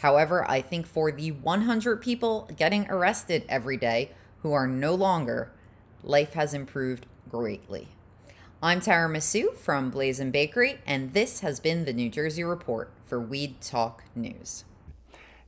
However, 0.00 0.44
I 0.50 0.60
think 0.60 0.86
for 0.86 1.10
the 1.10 1.30
100 1.30 2.02
people 2.02 2.46
getting 2.58 2.90
arrested 2.90 3.46
every 3.48 3.78
day 3.78 4.10
who 4.42 4.52
are 4.52 4.66
no 4.66 4.94
longer, 4.94 5.50
life 6.04 6.34
has 6.34 6.52
improved 6.52 7.06
greatly. 7.30 7.88
I'm 8.62 8.82
Tara 8.82 9.08
Masu 9.08 9.56
from 9.56 9.88
Blazing 9.88 10.30
Bakery, 10.30 10.80
and 10.86 11.14
this 11.14 11.40
has 11.40 11.58
been 11.58 11.86
the 11.86 11.94
New 11.94 12.10
Jersey 12.10 12.44
Report 12.44 12.90
for 13.06 13.18
Weed 13.18 13.62
Talk 13.62 14.04
News. 14.14 14.64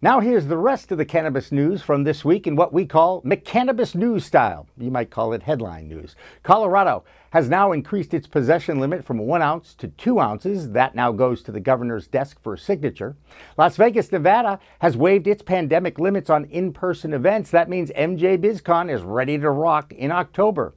Now, 0.05 0.21
here's 0.21 0.49
the 0.49 0.59
rest 0.59 0.93
of 0.93 0.99
the 0.99 1.07
cannabis 1.07 1.51
news 1.51 1.81
from 1.81 2.05
this 2.05 2.27
week 2.27 2.47
in 2.47 2.57
what 2.57 2.75
we 2.75 2.85
call 2.85 3.23
McCannabis 3.23 3.95
news 3.95 4.27
style. 4.27 4.67
You 4.77 4.91
might 4.91 5.09
call 5.09 5.33
it 5.33 5.45
headline 5.45 5.89
news. 5.89 6.15
Colorado 6.43 7.05
has 7.31 7.49
now 7.49 7.73
increased 7.73 8.13
its 8.13 8.27
possession 8.27 8.79
limit 8.79 9.03
from 9.03 9.17
one 9.17 9.41
ounce 9.41 9.73
to 9.77 9.89
two 9.89 10.21
ounces. 10.21 10.73
That 10.73 10.95
now 10.95 11.11
goes 11.11 11.43
to 11.45 11.53
the 11.53 11.59
governor's 11.59 12.07
desk 12.07 12.39
for 12.43 12.55
signature. 12.55 13.17
Las 13.57 13.79
Vegas, 13.79 14.13
Nevada 14.13 14.61
has 14.81 14.95
waived 14.95 15.27
its 15.27 15.41
pandemic 15.41 15.99
limits 15.99 16.29
on 16.29 16.45
in 16.51 16.75
person 16.75 17.15
events. 17.15 17.51
That 17.51 17.71
means 17.71 17.91
MJ 17.93 18.37
BizCon 18.37 18.93
is 18.93 19.01
ready 19.01 19.39
to 19.39 19.49
rock 19.49 19.91
in 19.95 20.13
October. 20.13 20.75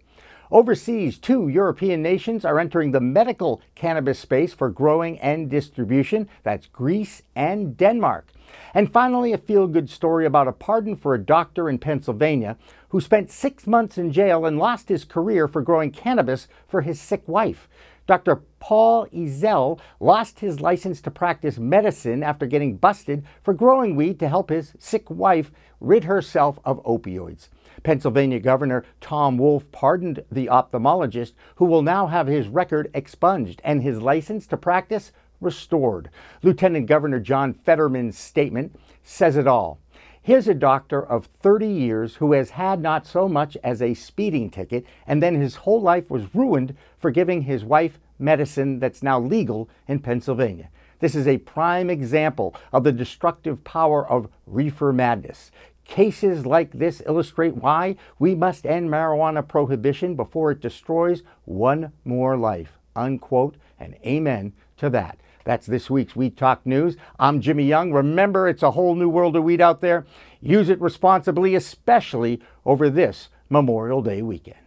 Overseas, 0.52 1.18
two 1.18 1.50
European 1.50 2.02
nations 2.02 2.46
are 2.46 2.60
entering 2.60 2.92
the 2.92 3.02
medical 3.02 3.62
cannabis 3.76 4.20
space 4.20 4.54
for 4.54 4.70
growing 4.70 5.20
and 5.20 5.50
distribution. 5.50 6.30
That's 6.44 6.68
Greece 6.68 7.24
and 7.36 7.76
Denmark. 7.76 8.32
And 8.73 8.91
finally, 8.91 9.33
a 9.33 9.38
feel 9.38 9.67
good 9.67 9.89
story 9.89 10.25
about 10.25 10.47
a 10.47 10.51
pardon 10.51 10.95
for 10.95 11.13
a 11.13 11.23
doctor 11.23 11.69
in 11.69 11.79
Pennsylvania 11.79 12.57
who 12.89 13.01
spent 13.01 13.31
six 13.31 13.67
months 13.67 13.97
in 13.97 14.12
jail 14.12 14.45
and 14.45 14.57
lost 14.57 14.89
his 14.89 15.03
career 15.03 15.47
for 15.47 15.62
growing 15.62 15.91
cannabis 15.91 16.47
for 16.67 16.81
his 16.81 16.99
sick 16.99 17.27
wife. 17.27 17.67
Dr. 18.07 18.43
Paul 18.60 19.05
Ezel 19.07 19.79
lost 19.99 20.39
his 20.39 20.62
license 20.62 21.01
to 21.01 21.12
practice 21.12 21.60
medicine 21.60 22.23
after 22.23 22.45
getting 22.45 22.77
busted 22.77 23.25
for 23.43 23.53
growing 23.53 23.97
weed 23.97 24.17
to 24.19 24.29
help 24.29 24.49
his 24.49 24.73
sick 24.79 25.10
wife 25.10 25.51
rid 25.81 26.05
herself 26.05 26.57
of 26.63 26.81
opioids. 26.83 27.49
Pennsylvania 27.83 28.39
Governor 28.39 28.86
Tom 29.01 29.38
Wolf 29.38 29.69
pardoned 29.71 30.23
the 30.31 30.47
ophthalmologist, 30.47 31.33
who 31.55 31.65
will 31.65 31.81
now 31.81 32.07
have 32.07 32.27
his 32.27 32.47
record 32.47 32.89
expunged 32.93 33.62
and 33.63 33.83
his 33.83 34.01
license 34.01 34.47
to 34.47 34.57
practice 34.57 35.12
restored. 35.41 36.10
Lieutenant 36.43 36.88
Governor 36.88 37.19
John 37.19 37.54
Fetterman's 37.54 38.17
statement 38.17 38.78
says 39.04 39.38
it 39.38 39.47
all. 39.47 39.80
Here's 40.21 40.50
a 40.50 40.54
doctor 40.54 41.02
of 41.02 41.30
30 41.41 41.67
years 41.67 42.15
who 42.15 42.34
has 42.34 42.50
had 42.50 42.82
not 42.82 43.08
so 43.08 43.30
much 43.30 43.56
as 43.63 43.82
a 43.82 43.93
speeding 43.93 44.50
ticket, 44.50 44.86
and 45.06 45.23
then 45.23 45.39
his 45.39 45.56
whole 45.56 45.82
life 45.82 46.10
was 46.10 46.36
ruined 46.36 46.76
for 46.97 47.12
giving 47.12 47.43
his 47.43 47.63
wife 47.63 47.97
medicine 48.19 48.80
that's 48.80 49.02
now 49.02 49.19
legal 49.19 49.69
in 49.88 50.00
Pennsylvania. 50.00 50.69
This 51.00 51.15
is 51.15 51.28
a 51.28 51.38
prime 51.38 51.89
example 51.89 52.56
of 52.73 52.84
the 52.84 52.91
destructive 52.91 53.63
power 53.63 54.06
of 54.06 54.28
reefer 54.45 54.91
madness. 54.91 55.52
Cases 55.86 56.45
like 56.45 56.71
this 56.73 57.02
illustrate 57.06 57.56
why 57.56 57.95
we 58.19 58.36
must 58.36 58.65
end 58.65 58.89
marijuana 58.89 59.47
prohibition 59.47 60.15
before 60.15 60.52
it 60.52 60.60
destroys 60.60 61.23
one 61.45 61.93
more 62.04 62.36
life. 62.36 62.78
Unquote, 62.95 63.56
and 63.80 63.95
amen 64.06 64.52
to 64.76 64.89
that. 64.89 65.19
That's 65.47 65.65
this 65.65 65.89
week's 65.89 66.13
Weed 66.13 66.36
Talk 66.36 66.65
News. 66.65 66.97
I'm 67.17 67.39
Jimmy 67.39 67.63
Young. 67.63 67.93
Remember, 67.93 68.49
it's 68.49 68.63
a 68.63 68.71
whole 68.71 68.95
new 68.95 69.07
world 69.07 69.38
of 69.38 69.45
weed 69.45 69.62
out 69.62 69.79
there. 69.79 70.05
Use 70.41 70.67
it 70.67 70.81
responsibly, 70.81 71.55
especially 71.55 72.41
over 72.65 72.89
this 72.89 73.29
Memorial 73.49 74.01
Day 74.01 74.21
weekend. 74.21 74.66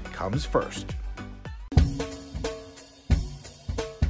comes 0.21 0.45
first. 0.45 0.93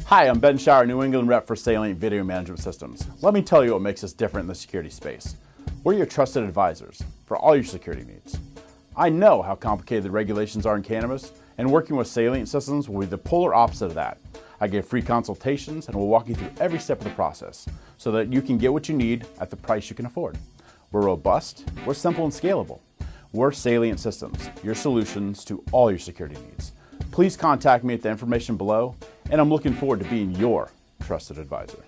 Hi, 0.08 0.28
I'm 0.28 0.41
Ben 0.41 0.58
Shower, 0.58 0.86
New 0.86 1.04
England 1.04 1.30
rep 1.30 1.47
for 1.47 1.56
Salient 1.56 1.97
Video 2.00 2.21
Management 2.21 2.60
Systems. 2.60 3.08
Let 3.21 3.34
me 3.34 3.41
tell 3.41 3.63
you 3.63 3.71
what 3.71 3.82
makes 3.82 4.04
us 4.04 4.12
different 4.12 4.43
in 4.43 4.47
the 4.50 4.56
security 4.56 4.89
space. 4.89 5.38
We're 5.86 5.93
your 5.93 6.06
trusted 6.06 6.43
advisors 6.43 7.02
for 7.24 7.38
all 7.38 7.56
your 7.56 7.63
security 7.63 8.04
needs. 8.04 8.38
I 8.93 9.08
know 9.08 9.41
how 9.41 9.56
complicated 9.56 10.04
the 10.04 10.12
regulations 10.12 10.65
are 10.65 10.76
in 10.76 10.84
cannabis, 10.84 11.32
and 11.58 11.71
working 11.71 11.95
with 11.95 12.08
Salient 12.08 12.50
Systems 12.50 12.89
will 12.89 13.00
be 13.00 13.06
the 13.06 13.17
polar 13.17 13.56
opposite 13.56 13.86
of 13.86 13.93
that. 13.93 14.17
I 14.60 14.67
give 14.67 14.86
free 14.86 15.02
consultations 15.02 15.88
and 15.88 15.95
will 15.95 16.10
walk 16.10 16.28
you 16.28 16.36
through 16.36 16.52
every 16.60 16.80
step 16.80 16.97
of 16.97 17.06
the 17.06 17.12
process 17.12 17.65
so 17.97 18.12
that 18.12 18.34
you 18.34 18.41
can 18.41 18.58
get 18.58 18.74
what 18.74 18.89
you 18.89 18.97
need 18.97 19.28
at 19.39 19.50
the 19.50 19.56
price 19.56 19.89
you 19.89 19.95
can 19.95 20.08
afford. 20.08 20.38
We're 20.91 21.04
robust, 21.04 21.71
we're 21.86 21.93
simple 21.93 22.26
and 22.26 22.34
scalable. 22.34 22.82
We're 23.34 23.54
Salient 23.54 23.98
Systems, 23.98 24.50
your 24.62 24.76
solutions 24.76 25.46
to 25.46 25.63
all 25.72 25.89
your 25.89 26.00
security 26.00 26.36
needs. 26.36 26.74
Please 27.12 27.38
contact 27.38 27.86
me 27.86 27.94
at 27.94 28.02
the 28.02 28.10
information 28.10 28.58
below, 28.58 28.98
and 29.30 29.39
I'm 29.39 29.48
looking 29.48 29.74
forward 29.74 30.00
to 30.00 30.06
being 30.10 30.32
your 30.36 30.70
trusted 31.00 31.38
advisor. 31.38 31.82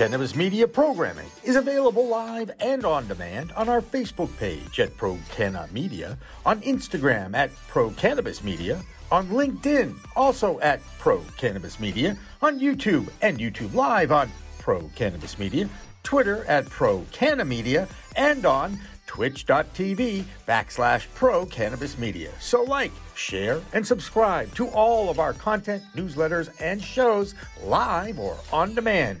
Cannabis 0.00 0.34
Media 0.34 0.66
programming 0.66 1.28
is 1.44 1.56
available 1.56 2.08
live 2.08 2.50
and 2.58 2.86
on 2.86 3.06
demand 3.06 3.52
on 3.52 3.68
our 3.68 3.82
Facebook 3.82 4.34
page 4.38 4.80
at 4.80 4.96
Pro 4.96 5.18
Canna 5.30 5.68
Media, 5.72 6.16
on 6.46 6.58
Instagram 6.62 7.34
at 7.34 7.54
Pro 7.68 7.90
Cannabis 7.90 8.42
Media, 8.42 8.80
on 9.12 9.28
LinkedIn 9.28 9.94
also 10.16 10.58
at 10.60 10.80
Pro 10.98 11.22
Cannabis 11.36 11.78
Media, 11.78 12.16
on 12.40 12.58
YouTube 12.58 13.10
and 13.20 13.38
YouTube 13.38 13.74
Live 13.74 14.10
on 14.10 14.30
Pro 14.58 14.90
Cannabis 14.94 15.38
Media, 15.38 15.68
Twitter 16.02 16.46
at 16.46 16.64
Pro 16.70 17.04
Canna 17.12 17.44
Media, 17.44 17.86
and 18.16 18.46
on 18.46 18.78
twitch.tv 19.06 20.24
backslash 20.48 21.08
pro 21.14 21.44
cannabis 21.44 21.98
media. 21.98 22.30
So 22.40 22.62
like, 22.62 22.92
share, 23.14 23.60
and 23.74 23.86
subscribe 23.86 24.54
to 24.54 24.68
all 24.68 25.10
of 25.10 25.18
our 25.18 25.34
content, 25.34 25.82
newsletters, 25.94 26.48
and 26.58 26.80
shows 26.80 27.34
live 27.62 28.18
or 28.18 28.38
on 28.50 28.74
demand 28.74 29.20